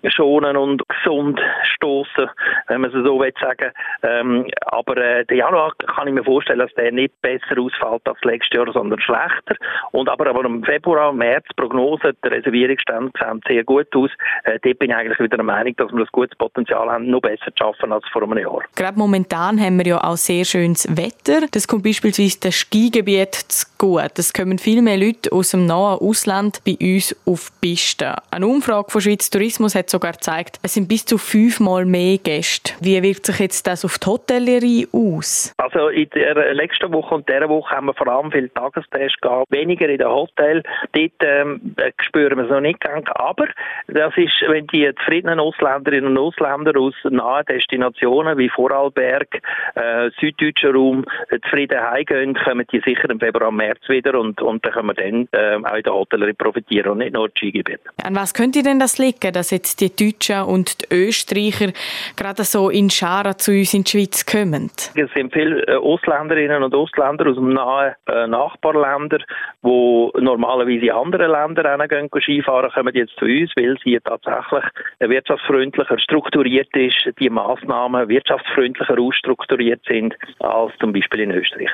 schonen 0.08 0.56
und 0.56 0.82
gesund 0.88 1.40
stoßen, 1.74 2.28
wenn 2.68 2.80
man 2.80 2.90
es 2.90 3.04
so 3.04 3.18
will 3.18 3.32
sagen. 3.40 3.72
Ähm, 4.02 4.46
aber 4.66 4.96
äh, 4.96 5.24
der 5.26 5.36
Januar 5.36 5.72
kann 5.94 6.08
ich 6.08 6.14
mir 6.14 6.24
vorstellen, 6.24 6.60
dass 6.60 6.72
der 6.74 6.92
nicht 6.92 7.20
besser 7.22 7.58
ausfällt 7.58 8.06
als 8.06 8.18
letztes 8.22 8.56
Jahr, 8.56 8.72
sondern 8.72 9.00
schlechter. 9.00 9.56
Und 9.92 10.08
aber, 10.08 10.26
aber 10.28 10.44
im 10.44 10.62
Februar, 10.64 11.12
März, 11.12 11.46
Prognose, 11.56 12.14
der 12.24 12.30
Reservierungsstand 12.30 13.16
sehen 13.18 13.40
sehr 13.46 13.64
gut 13.64 13.94
aus. 13.94 14.10
Äh, 14.44 14.58
dort 14.62 14.78
bin 14.78 14.90
ich 14.90 14.96
eigentlich 14.96 15.18
wieder 15.18 15.36
der 15.36 15.44
Meinung, 15.44 15.74
dass 15.76 15.92
wir 15.92 16.00
ein 16.00 16.08
gutes 16.12 16.36
Potenzial 16.36 16.90
haben, 16.90 17.10
noch 17.10 17.20
besser 17.20 17.54
zu 17.56 17.64
schaffen 17.64 17.92
als 17.92 18.04
vor 18.12 18.22
einem 18.22 18.38
Jahr. 18.38 18.62
Gerade 18.76 18.98
momentan 18.98 19.60
haben 19.60 19.78
wir 19.78 19.86
ja 19.86 20.04
auch 20.04 20.16
sehr 20.16 20.44
schönes 20.44 20.88
Wetter. 20.96 21.46
Das 21.50 21.66
kommt 21.66 21.84
beispielsweise 21.84 22.38
das 22.40 22.54
Skigebiet 22.54 23.34
zu 23.34 23.66
gut. 23.78 24.18
Es 24.18 24.32
kommen 24.32 24.58
viel 24.58 24.82
mehr 24.82 24.98
Leute 24.98 25.32
aus 25.32 25.50
dem 25.50 25.66
nahen 25.66 25.98
Ausland 25.98 26.60
bei 26.64 26.76
uns 26.80 27.16
auf 27.26 27.50
die 27.62 27.68
Piste. 27.70 28.14
Eine 28.30 28.46
Umfrage 28.46 28.90
von 28.90 29.00
Schweiz 29.00 29.30
Tourismus 29.30 29.74
hat 29.74 29.90
sogar 29.90 30.12
gezeigt, 30.12 30.58
es 30.62 30.74
sind 30.74 30.88
bis 30.88 31.04
zu 31.04 31.18
fünfmal 31.18 31.84
mehr 31.84 32.18
Gäste. 32.40 32.72
Wie 32.80 33.02
wirkt 33.02 33.26
sich 33.26 33.38
jetzt 33.38 33.66
das 33.66 33.84
auf 33.84 33.98
die 33.98 34.06
Hotellerie 34.06 34.88
aus? 34.92 35.52
Also 35.58 35.88
in 35.88 36.08
der 36.10 36.54
letzten 36.54 36.90
Woche 36.90 37.14
und 37.16 37.28
dieser 37.28 37.48
Woche 37.50 37.76
haben 37.76 37.86
wir 37.86 37.94
vor 37.94 38.08
allem 38.08 38.32
viele 38.32 38.52
Tagestests 38.54 39.20
gehabt, 39.20 39.50
weniger 39.50 39.88
in 39.90 39.98
den 39.98 40.08
Hotels. 40.08 40.64
Dort 40.92 41.12
ähm, 41.20 41.74
spüren 42.00 42.38
wir 42.38 42.44
es 42.44 42.50
noch 42.50 42.62
nicht 42.62 42.80
ganz. 42.80 43.06
Aber 43.14 43.46
das 43.88 44.16
ist, 44.16 44.32
wenn 44.48 44.66
die 44.68 44.90
zufriedenen 45.00 45.38
Ausländerinnen 45.38 46.16
und 46.16 46.18
Ausländer 46.18 46.80
aus 46.80 46.94
nahen 47.04 47.44
Destinationen 47.44 48.38
wie 48.38 48.48
Vorarlberg, 48.48 49.42
äh, 49.74 50.10
süddeutscher 50.18 50.72
Raum 50.72 51.04
zufrieden 51.42 51.78
heimgehen, 51.78 52.34
kommen 52.34 52.66
die 52.72 52.80
sicher 52.80 53.10
im 53.10 53.20
Februar, 53.20 53.52
März 53.52 53.86
wieder 53.88 54.18
und, 54.18 54.40
und 54.40 54.64
dann 54.64 54.72
können 54.72 54.88
wir 54.88 54.94
dann 54.94 55.28
äh, 55.32 55.68
auch 55.68 55.76
in 55.76 55.82
der 55.82 55.92
Hotellerie 55.92 56.32
profitieren 56.32 56.92
und 56.92 56.98
nicht 56.98 57.12
nur 57.12 57.28
die 57.28 57.38
Skigebiete. 57.38 57.80
An 58.02 58.14
was 58.14 58.32
könnte 58.32 58.62
denn 58.62 58.78
das 58.78 58.96
liegen, 58.96 59.32
dass 59.32 59.50
jetzt 59.50 59.80
die 59.82 59.94
Deutschen 59.94 60.42
und 60.44 60.80
die 60.80 60.94
Österreicher 60.94 61.72
gerade 62.16 62.29
so 62.38 62.70
in 62.70 62.90
Scharen 62.90 63.38
zu 63.38 63.52
uns 63.52 63.74
in 63.74 63.84
die 63.84 63.90
Schweiz 63.90 64.26
kommen? 64.26 64.70
Es 64.94 65.10
sind 65.14 65.32
viele 65.32 65.66
äh, 65.66 65.76
Ausländerinnen 65.76 66.62
und 66.62 66.74
Ausländer 66.74 67.26
aus 67.28 67.36
dem 67.36 67.52
nahen 67.52 67.94
äh, 68.06 68.26
Nachbarländer, 68.26 69.18
die 69.62 70.10
normalerweise 70.20 70.86
in 70.86 70.90
andere 70.90 71.26
Länder 71.26 71.88
gehen 71.88 72.08
Skifahren, 72.20 72.70
kommen 72.70 72.94
jetzt 72.94 73.16
zu 73.18 73.24
uns, 73.24 73.50
weil 73.56 73.76
sie 73.84 73.98
tatsächlich 74.04 74.64
wirtschaftsfreundlicher 75.00 75.98
strukturiert 75.98 76.74
ist, 76.76 77.10
die 77.18 77.30
Massnahmen 77.30 78.08
wirtschaftsfreundlicher 78.08 78.98
ausstrukturiert 78.98 79.82
sind 79.86 80.14
als 80.40 80.72
zum 80.80 80.92
Beispiel 80.92 81.20
in 81.20 81.30
Österreich. 81.30 81.70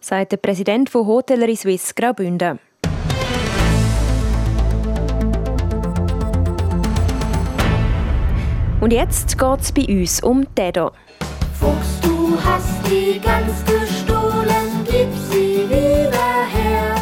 Sagt 0.00 0.32
der 0.32 0.38
Präsident 0.38 0.88
von 0.88 1.06
Hotellerie 1.06 1.56
Suisse 1.56 1.94
Graubünden. 1.94 2.58
Und 8.80 8.94
jetzt 8.94 9.38
geht 9.38 9.60
es 9.60 9.72
bei 9.72 9.84
uns 9.86 10.22
um 10.22 10.46
Dedo. 10.56 10.92
Fuchs, 11.60 12.00
du 12.00 12.38
hast 12.42 12.90
die 12.90 13.20
Gans 13.20 13.62
gestohlen, 13.66 14.86
gib 14.86 15.08
sie 15.30 15.68
wieder 15.68 16.46
her. 16.50 16.94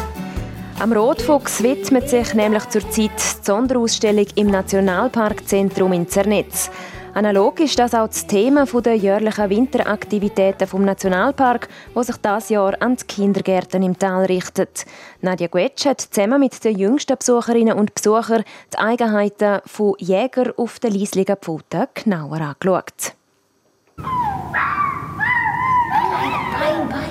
Am 0.79 0.91
Rotfuchs 0.91 1.63
widmet 1.63 2.09
sich 2.09 2.33
nämlich 2.33 2.67
zurzeit 2.67 3.11
die 3.17 3.45
Sonderausstellung 3.45 4.25
im 4.35 4.47
Nationalparkzentrum 4.47 5.93
in 5.93 6.09
Zernetz. 6.09 6.69
Analog 7.13 7.59
ist 7.59 7.79
das 7.79 7.93
auch 7.93 8.07
das 8.07 8.27
Thema 8.27 8.65
der 8.65 8.95
jährlichen 8.95 9.49
Winteraktivitäten 9.49 10.67
vom 10.67 10.85
Nationalpark, 10.85 11.67
wo 11.93 12.03
sich 12.03 12.17
das 12.17 12.49
Jahr 12.49 12.79
an 12.81 12.95
die 12.95 13.05
Kindergärten 13.05 13.83
im 13.83 13.97
Tal 13.97 14.25
richtet. 14.25 14.85
Nadja 15.21 15.47
Guetsch 15.47 15.85
hat 15.85 16.01
zusammen 16.01 16.39
mit 16.39 16.63
den 16.63 16.77
jüngsten 16.77 17.17
Besucherinnen 17.17 17.77
und 17.77 17.95
Besuchern 17.95 18.43
die 18.73 18.77
Eigenheiten 18.77 19.61
von 19.65 19.95
Jäger 19.97 20.53
auf 20.57 20.79
den 20.79 20.93
Liesliger 20.93 21.35
Pfoten 21.35 21.87
genauer 21.93 22.41
angeschaut. 22.41 23.15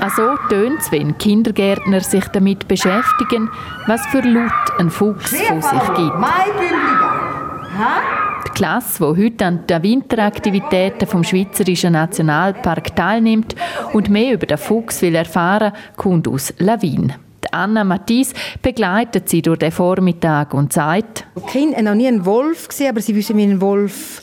Also 0.01 0.37
tönt 0.49 0.81
es, 0.81 0.93
wenn 0.93 1.19
Kindergärtner 1.19 2.01
sich 2.01 2.25
damit 2.29 2.69
beschäftigen, 2.69 3.51
was 3.87 4.07
für 4.07 4.21
Laut 4.21 4.53
ein 4.79 4.91
Fuchs 4.91 5.37
von 5.37 5.61
sich 5.61 5.95
gibt. 5.97 7.38
Die 7.79 8.51
Klasse, 8.55 9.15
die 9.15 9.25
heute 9.25 9.47
an 9.47 9.65
den 9.69 9.83
Winteraktivitäten 9.85 11.07
vom 11.07 11.23
Schweizerischen 11.23 11.93
Nationalpark 11.93 12.97
teilnimmt 12.97 13.55
und 13.93 14.09
mehr 14.09 14.35
über 14.35 14.47
den 14.47 14.59
Fuchs 14.59 15.01
will 15.01 15.15
erfahren, 15.15 15.73
kommt 15.95 16.27
aus 16.27 16.53
Lawin. 16.59 17.13
Anna 17.53 17.85
Mattis 17.85 18.35
begleitet 18.63 19.29
sie 19.29 19.43
durch 19.43 19.61
den 19.61 19.71
Vormittag 19.71 20.55
und 20.55 20.73
sagt: 20.73 21.25
Die 21.37 21.41
Kinder 21.43 21.77
haben 21.77 21.85
noch 21.85 21.95
nie 21.95 22.09
einen 22.09 22.27
Wolf 22.27 22.67
gesehen, 22.67 22.91
aber 22.91 23.01
sie 23.01 23.15
wissen, 23.15 23.37
wie 23.37 23.45
ein 23.45 23.61
Wolf 23.61 24.23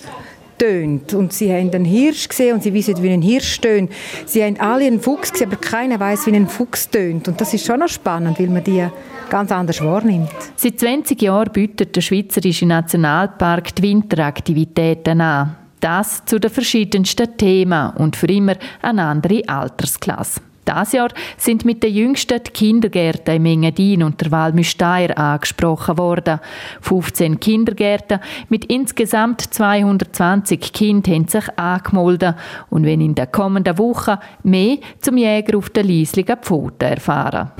tönt. 0.57 1.13
Und 1.13 1.33
sie 1.33 1.51
haben 1.51 1.71
einen 1.73 1.85
Hirsch 1.85 2.27
gesehen 2.27 2.55
und 2.55 2.63
sie 2.63 2.73
wissen, 2.73 3.01
wie 3.01 3.09
ein 3.09 3.21
Hirsch 3.21 3.59
tönt. 3.59 3.91
Sie 4.25 4.43
haben 4.43 4.59
alle 4.59 4.85
einen 4.85 4.99
Fuchs 4.99 5.31
gesehen, 5.31 5.51
aber 5.51 5.57
keiner 5.57 5.99
weiß, 5.99 6.27
wie 6.27 6.35
ein 6.35 6.47
Fuchs 6.47 6.89
tönt. 6.89 7.27
Und 7.27 7.39
das 7.39 7.53
ist 7.53 7.65
schon 7.65 7.79
noch 7.79 7.89
spannend, 7.89 8.39
weil 8.39 8.47
man 8.47 8.63
die 8.63 8.85
ganz 9.29 9.51
anders 9.51 9.83
wahrnimmt. 9.83 10.29
Seit 10.55 10.79
20 10.79 11.21
Jahren 11.21 11.51
bietet 11.51 11.95
der 11.95 12.01
Schweizerische 12.01 12.65
Nationalpark 12.65 13.75
die 13.75 13.83
Winteraktivitäten 13.83 15.21
an. 15.21 15.55
Das 15.79 16.23
zu 16.25 16.39
den 16.39 16.49
verschiedensten 16.49 17.37
Themen 17.37 17.91
und 17.97 18.15
für 18.15 18.27
immer 18.27 18.55
eine 18.81 19.03
andere 19.03 19.47
Altersklasse. 19.47 20.41
Das 20.65 20.91
Jahr 20.93 21.09
sind 21.37 21.63
mit 21.63 21.83
den 21.83 21.93
jüngsten 21.93 22.41
die 22.43 22.51
Kindergärten 22.51 23.35
im 23.35 23.45
Engadin 23.45 24.03
und 24.03 24.19
der 24.19 24.31
Walmüsteier 24.31 25.17
angesprochen 25.17 25.97
worden. 25.97 26.39
15 26.81 27.39
Kindergärten 27.39 28.19
mit 28.49 28.65
insgesamt 28.65 29.41
220 29.41 30.73
Kindern 30.73 31.13
haben 31.13 31.27
sich 31.27 31.59
angemeldet 31.59 32.35
und 32.69 32.83
wenn 32.83 33.01
in 33.01 33.15
der 33.15 33.27
kommenden 33.27 33.77
Woche 33.77 34.19
mehr 34.43 34.77
zum 35.01 35.17
Jäger 35.17 35.57
auf 35.57 35.69
der 35.69 35.83
Liesligen 35.83 36.37
Pfoten 36.37 36.89
erfahren. 36.89 37.51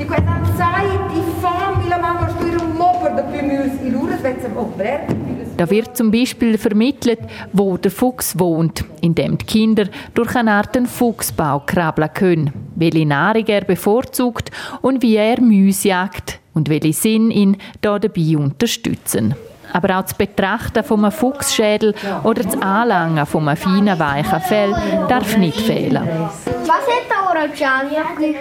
Da 5.58 5.70
wird 5.70 5.96
zum 5.96 6.12
Beispiel 6.12 6.58
vermittelt, 6.58 7.20
wo 7.54 7.78
der 7.78 7.92
Fuchs 7.92 8.38
wohnt, 8.38 8.84
indem 9.02 9.38
die 9.38 9.46
Kinder 9.46 9.86
durch 10.14 10.36
eine 10.36 10.52
Art 10.52 10.78
Fuchsbau 10.88 11.62
krabbeln 11.66 12.14
können, 12.14 12.54
welche 12.76 13.06
Nahrung 13.06 13.46
er 13.48 13.62
bevorzugt 13.62 14.52
und 14.82 15.02
wie 15.02 15.16
er 15.16 15.40
Müsse 15.40 15.90
jagt 15.90 16.40
und 16.54 16.70
welche 16.70 16.94
Sinn 16.94 17.32
ihn 17.32 17.58
da 17.82 18.00
dabei 18.00 18.38
unterstützen. 18.38 19.36
Aber 19.72 19.98
auch 19.98 20.04
das 20.04 20.14
Betrachten 20.14 20.84
von 20.84 21.04
einem 21.04 21.12
Fuchsschädel 21.12 21.96
oder 22.24 22.44
das 22.44 22.62
Anlangen 22.62 23.26
von 23.26 23.48
einem 23.48 23.58
feinen, 23.58 24.00
weichen 24.00 24.42
Fell 24.42 24.72
darf 25.10 25.38
nicht 25.38 25.60
fehlen. 25.60 26.04
Was 26.06 26.70
hat 26.70 27.10
der 27.10 27.30
Orangiani 27.30 28.36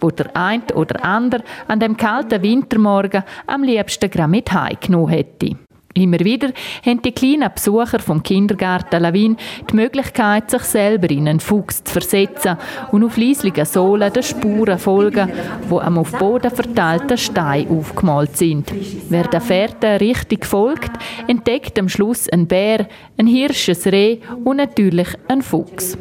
Wo 0.00 0.10
der 0.10 0.36
eine 0.36 0.62
oder 0.74 1.04
andere 1.04 1.42
an 1.66 1.80
dem 1.80 1.96
kalten 1.96 2.42
Wintermorgen 2.42 3.24
am 3.46 3.62
liebsten 3.62 4.10
gerade 4.10 4.30
mit 4.30 4.52
heimgenommen 4.52 5.08
hätte. 5.08 5.56
Immer 5.94 6.20
wieder 6.20 6.52
haben 6.86 7.02
die 7.02 7.10
kleinen 7.10 7.50
Besucher 7.52 7.98
vom 7.98 8.22
Kindergarten 8.22 9.02
Lawin 9.02 9.36
die 9.68 9.74
Möglichkeit, 9.74 10.48
sich 10.48 10.62
selber 10.62 11.10
in 11.10 11.26
einen 11.26 11.40
Fuchs 11.40 11.82
zu 11.82 11.92
versetzen 11.92 12.56
und 12.92 13.02
auf 13.02 13.16
leislichen 13.16 13.64
Sohlen 13.64 14.12
den 14.12 14.22
Spuren 14.22 14.78
folgen, 14.78 15.32
wo 15.68 15.80
am 15.80 15.98
auf 15.98 16.12
Boden 16.12 16.52
verteilten 16.52 17.18
Stein 17.18 17.68
aufgemalt 17.68 18.36
sind. 18.36 18.72
Wer 19.08 19.24
der 19.24 19.40
Fährte 19.40 20.00
richtig 20.00 20.46
folgt, 20.46 20.92
entdeckt 21.26 21.76
am 21.76 21.88
Schluss 21.88 22.28
einen 22.28 22.46
Bär, 22.46 22.86
ein 23.18 23.26
Hirsch, 23.26 23.68
ein 23.68 23.90
Reh 23.90 24.18
und 24.44 24.58
natürlich 24.58 25.08
einen 25.26 25.42
Fuchs. 25.42 25.98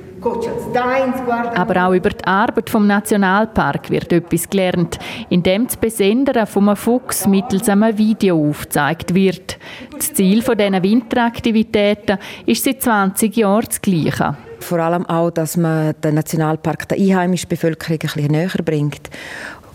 Aber 1.56 1.88
auch 1.88 1.94
über 1.94 2.10
die 2.10 2.26
Arbeit 2.26 2.70
vom 2.70 2.88
Nationalpark 2.88 3.90
wird 3.90 4.12
etwas 4.12 4.50
gelernt, 4.50 5.00
indem 5.30 5.66
das 5.66 5.78
Besendern 5.78 6.48
von 6.48 6.68
einem 6.68 6.76
Fuchs 6.76 7.28
mittels 7.28 7.70
einem 7.70 7.98
Video 7.98 8.50
aufgezeigt 8.50 9.14
wird. 9.14 9.58
Das 9.96 10.14
Ziel 10.14 10.42
dieser 10.42 10.84
Winteraktivitäten 10.84 12.18
ist 12.46 12.64
seit 12.64 12.82
20 12.82 13.36
Jahren 13.36 13.66
das 13.66 13.82
gleiche. 13.82 14.38
Vor 14.60 14.80
allem 14.80 15.06
auch, 15.06 15.32
dass 15.32 15.56
man 15.58 15.94
den 16.04 16.16
Nationalpark 16.16 16.90
der 16.90 16.98
einheimischen 16.98 17.48
Bevölkerung 17.48 17.94
ein 17.94 18.00
bisschen 18.00 18.32
näher 18.32 18.50
bringt. 18.64 19.10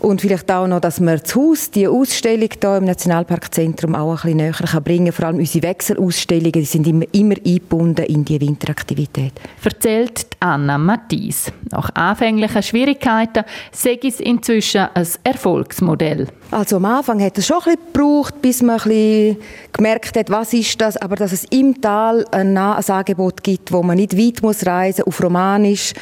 Und 0.04 0.20
vielleicht 0.20 0.52
auch 0.52 0.66
noch, 0.66 0.80
dass 0.80 1.00
man 1.00 1.18
das 1.18 1.34
Haus, 1.34 1.70
die 1.70 1.88
Ausstellung 1.88 2.50
hier 2.60 2.76
im 2.76 2.84
Nationalparkzentrum 2.84 3.94
auch 3.94 4.10
ein 4.10 4.16
bisschen 4.16 4.36
näher 4.36 4.52
kann 4.52 4.82
bringen. 4.82 5.12
Vor 5.12 5.24
allem 5.24 5.38
unsere 5.38 5.66
Wechselausstellungen 5.66 6.52
die 6.52 6.64
sind 6.64 6.86
immer, 6.86 7.06
immer 7.12 7.36
eingebunden 7.36 8.04
in 8.04 8.22
die 8.22 8.38
Winteraktivität. 8.38 9.32
Erzählt 9.64 10.26
Anna 10.40 10.76
Mattis. 10.76 11.50
Nach 11.70 11.88
anfänglichen 11.94 12.62
Schwierigkeiten 12.62 13.44
sei 13.72 13.98
es 14.02 14.20
inzwischen 14.20 14.88
ein 14.92 15.08
Erfolgsmodell. 15.22 16.26
Also 16.50 16.76
am 16.76 16.84
Anfang 16.84 17.22
hat 17.22 17.38
es 17.38 17.46
schon 17.46 17.56
ein 17.56 17.62
bisschen 17.62 17.92
gebraucht, 17.94 18.42
bis 18.42 18.60
man 18.60 18.78
ein 18.80 18.88
bisschen 18.88 19.36
gemerkt 19.72 20.18
hat, 20.18 20.28
was 20.28 20.52
ist 20.52 20.78
das, 20.82 20.98
aber 20.98 21.16
dass 21.16 21.32
es 21.32 21.44
im 21.44 21.80
Tal 21.80 22.26
ein, 22.30 22.58
ein 22.58 22.84
Angebot 22.84 23.42
gibt, 23.42 23.72
wo 23.72 23.82
man 23.82 23.96
nicht 23.96 24.18
weit 24.18 24.42
muss 24.42 24.66
reisen 24.66 25.04
muss, 25.06 25.14
auf 25.14 25.24
Romanisch, 25.24 25.94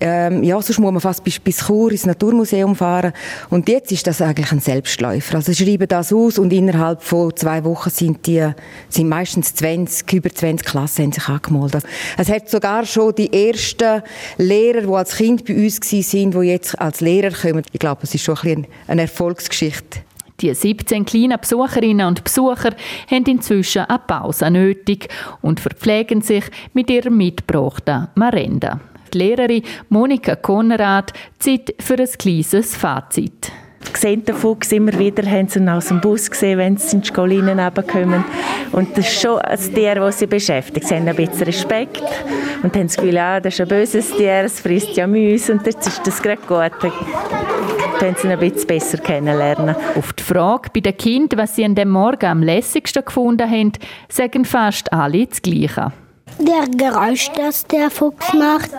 ähm, 0.00 0.42
ja, 0.42 0.60
sonst 0.60 0.78
muss 0.78 0.92
man 0.92 1.00
fast 1.00 1.22
bis, 1.24 1.38
bis 1.38 1.66
Chur 1.66 1.90
ins 1.92 2.06
Naturmuseum 2.06 2.74
fahren. 2.74 3.12
Und 3.50 3.68
jetzt 3.68 3.92
ist 3.92 4.06
das 4.06 4.20
eigentlich 4.20 4.50
ein 4.52 4.60
Selbstläufer. 4.60 5.36
Also 5.36 5.52
sie 5.52 5.64
schreiben 5.64 5.88
das 5.88 6.12
aus 6.12 6.38
und 6.38 6.52
innerhalb 6.52 7.02
von 7.02 7.34
zwei 7.36 7.64
Wochen 7.64 7.90
sind 7.90 8.26
die, 8.26 8.46
sind 8.88 9.08
meistens 9.08 9.54
20, 9.54 10.12
über 10.12 10.30
20 10.30 10.66
Klassen 10.66 11.04
haben 11.04 11.12
sich 11.12 11.28
angemeldet. 11.28 11.84
Es 12.16 12.28
hat 12.28 12.48
sogar 12.48 12.84
schon 12.86 13.14
die 13.14 13.32
ersten 13.32 14.02
Lehrer, 14.38 14.82
die 14.82 14.94
als 14.94 15.16
Kind 15.16 15.44
bei 15.44 15.54
uns 15.54 15.80
waren, 15.92 16.30
die 16.30 16.48
jetzt 16.48 16.78
als 16.80 17.00
Lehrer 17.00 17.30
kommen. 17.30 17.62
Ich 17.72 17.80
glaube, 17.80 18.00
es 18.02 18.14
ist 18.14 18.24
schon 18.24 18.38
ein 18.42 18.66
eine 18.86 19.02
Erfolgsgeschichte. 19.02 20.00
Die 20.40 20.52
17 20.52 21.04
kleinen 21.04 21.38
Besucherinnen 21.40 22.06
und 22.06 22.24
Besucher 22.24 22.74
haben 23.10 23.24
inzwischen 23.26 23.84
eine 23.84 24.00
Pause 24.00 24.50
nötig 24.50 25.08
und 25.42 25.60
verpflegen 25.60 26.22
sich 26.22 26.44
mit 26.72 26.90
ihrem 26.90 27.16
mitgebrachten 27.16 28.08
Marenda 28.16 28.80
die 29.14 29.18
Lehrerin 29.18 29.62
Monika 29.88 30.36
Konrad 30.36 31.12
Zeit 31.38 31.74
für 31.80 31.98
ein 31.98 32.08
kleines 32.18 32.76
Fazit. 32.76 33.52
sehen 33.96 34.24
den 34.24 34.34
Fuchs 34.34 34.72
immer 34.72 34.98
wieder, 34.98 35.28
haben 35.28 35.48
sie 35.48 35.58
ihn 35.58 35.68
aus 35.68 35.88
dem 35.88 36.00
Bus 36.00 36.30
gesehen, 36.30 36.58
wenn 36.58 36.76
sie 36.76 36.96
in 36.96 37.02
die 37.02 37.08
Skolinen 37.08 37.60
kommen. 37.86 38.24
Und 38.72 38.96
das 38.96 39.06
ist 39.06 39.20
schon 39.20 39.38
ein 39.40 39.58
Tier, 39.58 39.94
das 39.96 40.18
sie 40.18 40.26
beschäftigt. 40.26 40.86
Sie 40.86 40.94
haben 40.94 41.08
ein 41.08 41.16
bisschen 41.16 41.44
Respekt 41.44 42.02
und 42.62 42.74
haben 42.74 42.86
das 42.86 42.96
Gefühl, 42.96 43.14
ja, 43.14 43.40
das 43.40 43.54
ist 43.54 43.60
ein 43.60 43.68
böses 43.68 44.10
Tier, 44.10 44.44
es 44.44 44.60
frisst 44.60 44.96
ja 44.96 45.06
Mäuse 45.06 45.52
und 45.52 45.66
jetzt 45.66 45.86
ist 45.86 46.06
das 46.06 46.22
gerade 46.22 46.42
gut. 46.42 46.92
Dann 48.00 48.16
sie 48.16 48.26
ihn 48.26 48.32
ein 48.32 48.38
bisschen 48.38 48.66
besser 48.66 48.98
kennenlernen. 48.98 49.76
Auf 49.94 50.12
die 50.12 50.22
Frage 50.22 50.70
bei 50.74 50.80
den 50.80 50.96
Kindern, 50.96 51.38
was 51.38 51.56
sie 51.56 51.64
an 51.64 51.74
dem 51.74 51.90
Morgen 51.90 52.26
am 52.26 52.42
lässigsten 52.42 53.04
gefunden 53.04 53.48
haben, 53.48 53.72
sagen 54.08 54.44
fast 54.44 54.92
alle 54.92 55.26
das 55.26 55.40
Gleiche. 55.40 55.92
Der 56.38 56.66
Geräusch, 56.76 57.30
das 57.36 57.66
der 57.66 57.90
Fuchs 57.90 58.32
macht. 58.34 58.70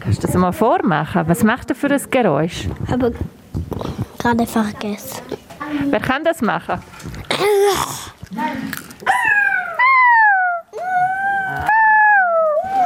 Kannst 0.00 0.22
du 0.22 0.26
das 0.26 0.36
mal 0.36 0.52
vormachen? 0.52 1.24
Was 1.26 1.42
macht 1.42 1.70
er 1.70 1.76
für 1.76 1.90
ein 1.90 2.02
Geräusch? 2.10 2.68
Aber 2.90 3.12
gerade 4.18 4.46
vergessen. 4.46 5.22
Wer 5.90 6.00
kann 6.00 6.24
das 6.24 6.40
machen? 6.40 6.80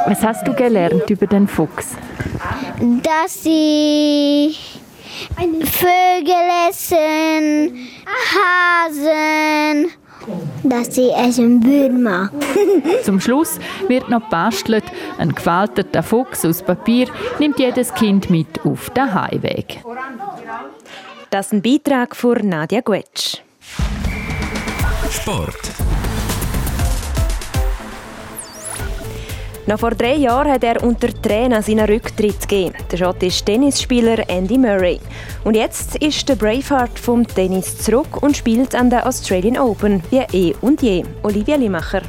Was 0.05 0.23
hast 0.23 0.47
du 0.47 0.53
gelernt 0.53 1.09
über 1.09 1.27
den 1.27 1.47
Fuchs? 1.47 1.95
Dass 3.01 3.43
sie 3.43 4.55
Vögel 5.37 6.49
essen, 6.69 7.87
Hasen, 8.33 9.91
dass 10.63 10.95
sie 10.95 11.09
essen 11.09 11.63
Würmer. 11.63 12.31
Zum 13.03 13.19
Schluss 13.19 13.59
wird 13.87 14.09
noch 14.09 14.29
bastelt. 14.29 14.83
Ein 15.17 15.33
gefalteter 15.33 16.03
Fuchs 16.03 16.45
aus 16.45 16.61
Papier 16.61 17.07
nimmt 17.39 17.59
jedes 17.59 17.93
Kind 17.93 18.29
mit 18.29 18.63
auf 18.65 18.89
den 18.91 19.13
Heimweg. 19.13 19.83
Das 21.29 21.47
ist 21.47 21.53
ein 21.53 21.61
Beitrag 21.61 22.15
von 22.15 22.47
Nadia 22.47 22.81
Guetsch. 22.81 23.37
Sport. 25.09 25.82
Noch 29.65 29.79
vor 29.79 29.91
drei 29.91 30.15
Jahren 30.15 30.51
hat 30.51 30.63
er 30.65 30.83
unter 30.83 31.07
Tränen 31.21 31.63
seinen 31.63 31.85
Rücktritt 31.85 32.41
gegeben. 32.41 32.75
Der 32.91 32.97
schottische 32.97 33.45
Tennisspieler 33.45 34.29
Andy 34.29 34.57
Murray. 34.57 34.99
Und 35.45 35.55
jetzt 35.55 35.95
ist 35.95 36.27
der 36.27 36.35
Braveheart 36.35 36.99
vom 36.99 37.25
Tennis 37.25 37.77
zurück 37.77 38.21
und 38.21 38.35
spielt 38.35 38.75
an 38.75 38.89
der 38.89 39.07
Australian 39.07 39.57
Open 39.57 40.03
wie 40.09 40.25
eh 40.33 40.53
und 40.59 40.81
je. 40.81 41.05
Olivia 41.23 41.55
Limacher. 41.55 42.01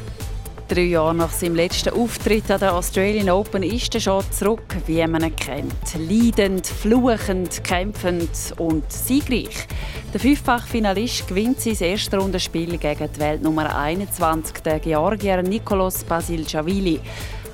Drei 0.66 0.80
Jahre 0.80 1.14
nach 1.14 1.30
seinem 1.30 1.54
letzten 1.54 1.90
Auftritt 1.90 2.50
an 2.50 2.58
der 2.58 2.74
Australian 2.74 3.30
Open 3.30 3.62
ist 3.62 3.94
er 3.94 4.00
schon 4.00 4.24
zurück, 4.32 4.74
wie 4.86 5.06
man 5.06 5.22
ihn 5.22 5.36
kennt. 5.36 5.72
Leidend, 6.10 6.66
fluchend, 6.66 7.62
kämpfend 7.62 8.54
und 8.56 8.90
siegreich. 8.90 9.68
Der 10.12 10.20
Fünffach-Finalist 10.20 11.28
gewinnt 11.28 11.60
sein 11.60 11.76
erstes 11.78 12.18
Rundenspiel 12.18 12.78
gegen 12.78 13.08
die 13.14 13.20
Weltnummer 13.20 13.76
21, 13.76 14.60
der 14.64 14.80
Georgier 14.80 15.42
Nikolaus 15.42 16.02
Basilashvili. 16.02 16.98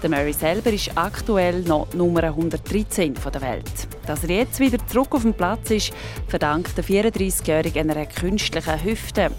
Der 0.03 0.09
Murray 0.09 0.33
selber 0.33 0.73
ist 0.73 0.93
aktuell 0.95 1.61
noch 1.61 1.93
Nummer 1.93 2.23
113 2.23 3.15
der 3.35 3.43
Welt. 3.43 3.89
Dass 4.07 4.25
er 4.25 4.31
jetzt 4.31 4.59
wieder 4.59 4.79
zurück 4.87 5.09
auf 5.15 5.23
dem 5.23 5.35
Platz 5.35 5.71
ist, 5.71 5.93
verdankt 6.27 6.75
der 6.79 6.85
34-Jährige 6.85 7.81
einer 7.81 8.07
künstlichen 8.07 8.83
Hüfte. 8.83 9.31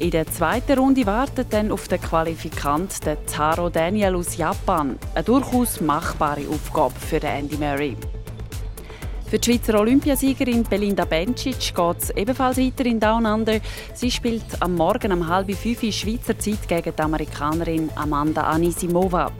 In 0.00 0.10
der 0.10 0.26
zweiten 0.26 0.76
Runde 0.76 1.06
wartet 1.06 1.52
dann 1.52 1.70
auf 1.70 1.86
den 1.86 2.00
Qualifikant 2.00 3.06
der 3.06 3.24
Taro 3.26 3.70
Daniel 3.70 4.16
aus 4.16 4.36
Japan. 4.36 4.98
Eine 5.14 5.22
durchaus 5.22 5.80
machbare 5.80 6.48
Aufgabe 6.48 6.98
für 6.98 7.22
Andy 7.22 7.56
Murray. 7.56 7.96
Für 9.28 9.38
die 9.38 9.52
Schweizer 9.52 9.80
Olympiasiegerin 9.80 10.64
Belinda 10.64 11.04
Bencic 11.04 11.74
geht 11.74 11.98
es 11.98 12.10
ebenfalls 12.10 12.58
weiter 12.58 12.86
in 12.86 12.98
Down 12.98 13.26
Under. 13.26 13.60
Sie 13.94 14.10
spielt 14.10 14.44
am 14.60 14.74
Morgen 14.74 15.12
um 15.12 15.28
halb 15.28 15.52
fünf 15.54 15.80
Schweizer 15.94 16.38
Zeit 16.38 16.68
gegen 16.68 16.94
die 16.96 17.02
Amerikanerin 17.02 17.88
Amanda 17.96 18.42
Anisimova. 18.42 19.32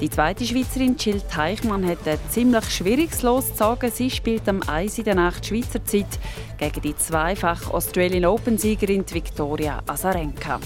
Die 0.00 0.10
zweite 0.10 0.44
Schweizerin 0.44 0.96
Jill 0.98 1.22
Teichmann 1.22 1.86
hat 1.88 2.06
ein 2.06 2.18
ziemlich 2.28 2.64
schwieriges 2.70 3.22
Los 3.22 3.48
zu 3.48 3.56
sagen. 3.56 3.90
Sie 3.90 4.10
spielt 4.10 4.46
am 4.46 4.60
1 4.62 4.98
in 4.98 5.04
der 5.04 5.14
Nacht 5.14 5.46
Schweizer 5.46 5.82
Zeit 5.86 6.18
gegen 6.58 6.82
die 6.82 6.96
zweifach 6.96 7.70
Australian 7.70 8.26
Open-Siegerin 8.26 9.04
Viktoria 9.10 9.82
Azarenka. 9.86 10.60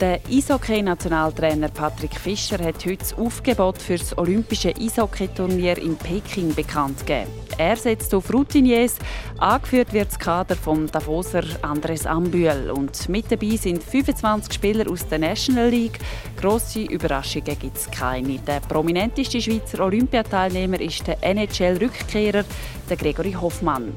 Der 0.00 0.18
Eishockey-Nationaltrainer 0.28 1.68
Patrick 1.68 2.18
Fischer 2.18 2.58
hat 2.58 2.84
heute 2.84 2.96
das 2.96 3.14
Aufgebot 3.16 3.80
für 3.80 3.96
das 3.96 4.18
Olympische 4.18 4.74
Eishockeyturnier 4.76 5.78
in 5.78 5.96
Peking 5.96 6.52
bekannt 6.52 7.06
gegeben. 7.06 7.30
Er 7.58 7.76
setzt 7.76 8.12
auf 8.12 8.32
Routiniers, 8.32 8.96
angeführt 9.38 9.92
wird 9.92 10.08
das 10.08 10.18
Kader 10.18 10.56
vom 10.56 10.90
Davoser 10.90 11.44
Andres 11.62 12.06
Ambühl 12.06 12.72
und 12.74 13.08
mit 13.08 13.30
dabei 13.30 13.54
sind 13.54 13.84
25 13.84 14.52
Spieler 14.52 14.90
aus 14.90 15.06
der 15.06 15.20
National 15.20 15.68
League. 15.68 16.00
Grosse 16.40 16.82
Überraschungen 16.82 17.56
gibt 17.56 17.76
es 17.76 17.88
keine. 17.88 18.38
Der 18.40 18.58
prominenteste 18.60 19.40
Schweizer 19.40 19.84
Olympiateilnehmer 19.84 20.80
ist 20.80 21.06
der 21.06 21.22
NHL-Rückkehrer, 21.22 22.44
Gregory 22.88 23.32
Hoffmann. 23.32 23.92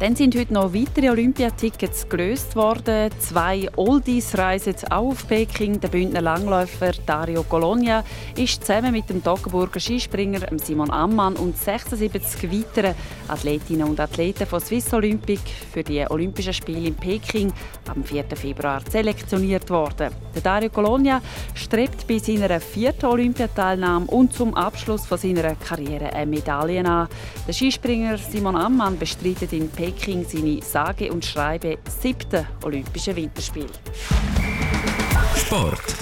Dann 0.00 0.16
sind 0.16 0.34
heute 0.34 0.54
noch 0.54 0.72
weitere 0.72 1.10
Olympiatickets 1.10 2.08
gelöst 2.08 2.56
worden. 2.56 3.10
Zwei 3.18 3.68
Oldies 3.76 4.38
reisen 4.38 4.74
auch 4.88 5.10
auf 5.10 5.28
Peking. 5.28 5.78
Der 5.78 5.88
Bündner 5.88 6.22
Langläufer 6.22 6.92
Dario 7.04 7.42
Colonia 7.42 8.02
ist 8.34 8.64
zusammen 8.64 8.92
mit 8.92 9.10
dem 9.10 9.22
Toggenburger 9.22 9.78
Skispringer 9.78 10.40
Simon 10.56 10.90
Ammann 10.90 11.36
und 11.36 11.54
76 11.54 12.50
weiteren 12.50 12.94
Athletinnen 13.28 13.86
und 13.86 14.00
Athleten 14.00 14.46
von 14.46 14.60
Swiss 14.60 14.90
Olympic 14.94 15.42
für 15.70 15.84
die 15.84 16.06
Olympischen 16.08 16.54
Spiele 16.54 16.88
in 16.88 16.94
Peking 16.94 17.52
am 17.86 18.02
4. 18.02 18.24
Februar 18.36 18.80
selektioniert 18.90 19.68
worden. 19.68 20.14
Der 20.34 20.40
Dario 20.40 20.70
Colonia 20.70 21.20
strebt 21.52 22.08
bei 22.08 22.16
seiner 22.16 22.58
vierten 22.58 23.04
Olympiateilnahme 23.04 24.06
und 24.06 24.32
zum 24.32 24.54
Abschluss 24.54 25.04
von 25.04 25.18
seiner 25.18 25.56
Karriere 25.56 26.10
eine 26.14 26.30
Medaille 26.30 26.86
an. 26.86 27.06
Der 27.46 27.52
Skispringer 27.52 28.16
Simon 28.16 28.56
Ammann 28.56 28.98
bestreitet 28.98 29.52
in 29.52 29.68
Peking 29.68 29.89
Peking 29.90 30.24
seine 30.24 30.62
sage 30.62 31.10
und 31.12 31.24
schreibe 31.24 31.78
siebten 32.00 32.46
Olympischen 32.64 33.16
Winterspiele. 33.16 33.66
Sport. 35.34 35.96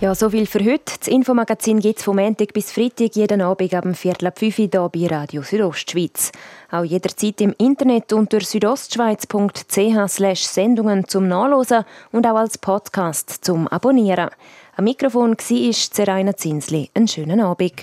Ja, 0.00 0.14
so 0.14 0.30
viel 0.30 0.46
für 0.46 0.60
heute. 0.60 0.96
Das 0.98 1.08
Infomagazin 1.08 1.80
gibt 1.80 1.98
es 1.98 2.04
vom 2.04 2.16
Montag 2.16 2.52
bis 2.54 2.70
Freitag 2.70 3.16
jeden 3.16 3.42
Abend 3.42 3.74
ab 3.74 3.84
Viertel 3.94 4.28
ab 4.28 4.38
5 4.38 4.58
Uhr 4.60 4.68
hier 4.70 4.88
bei 4.88 5.06
Radio 5.14 5.42
Südostschweiz. 5.42 6.30
Auch 6.70 6.84
jederzeit 6.84 7.40
im 7.40 7.54
Internet 7.58 8.12
unter 8.12 8.40
südostschweiz.ch 8.40 10.36
Sendungen 10.36 11.08
zum 11.08 11.26
Nachlesen 11.28 11.84
und 12.12 12.26
auch 12.26 12.36
als 12.36 12.58
Podcast 12.58 13.44
zum 13.44 13.66
Abonnieren. 13.68 14.30
Am 14.76 14.84
Mikrofon 14.84 15.32
war 15.32 15.72
Zeraina 15.72 16.36
Zinsli. 16.36 16.90
Einen 16.94 17.08
schönen 17.08 17.40
Abend. 17.40 17.82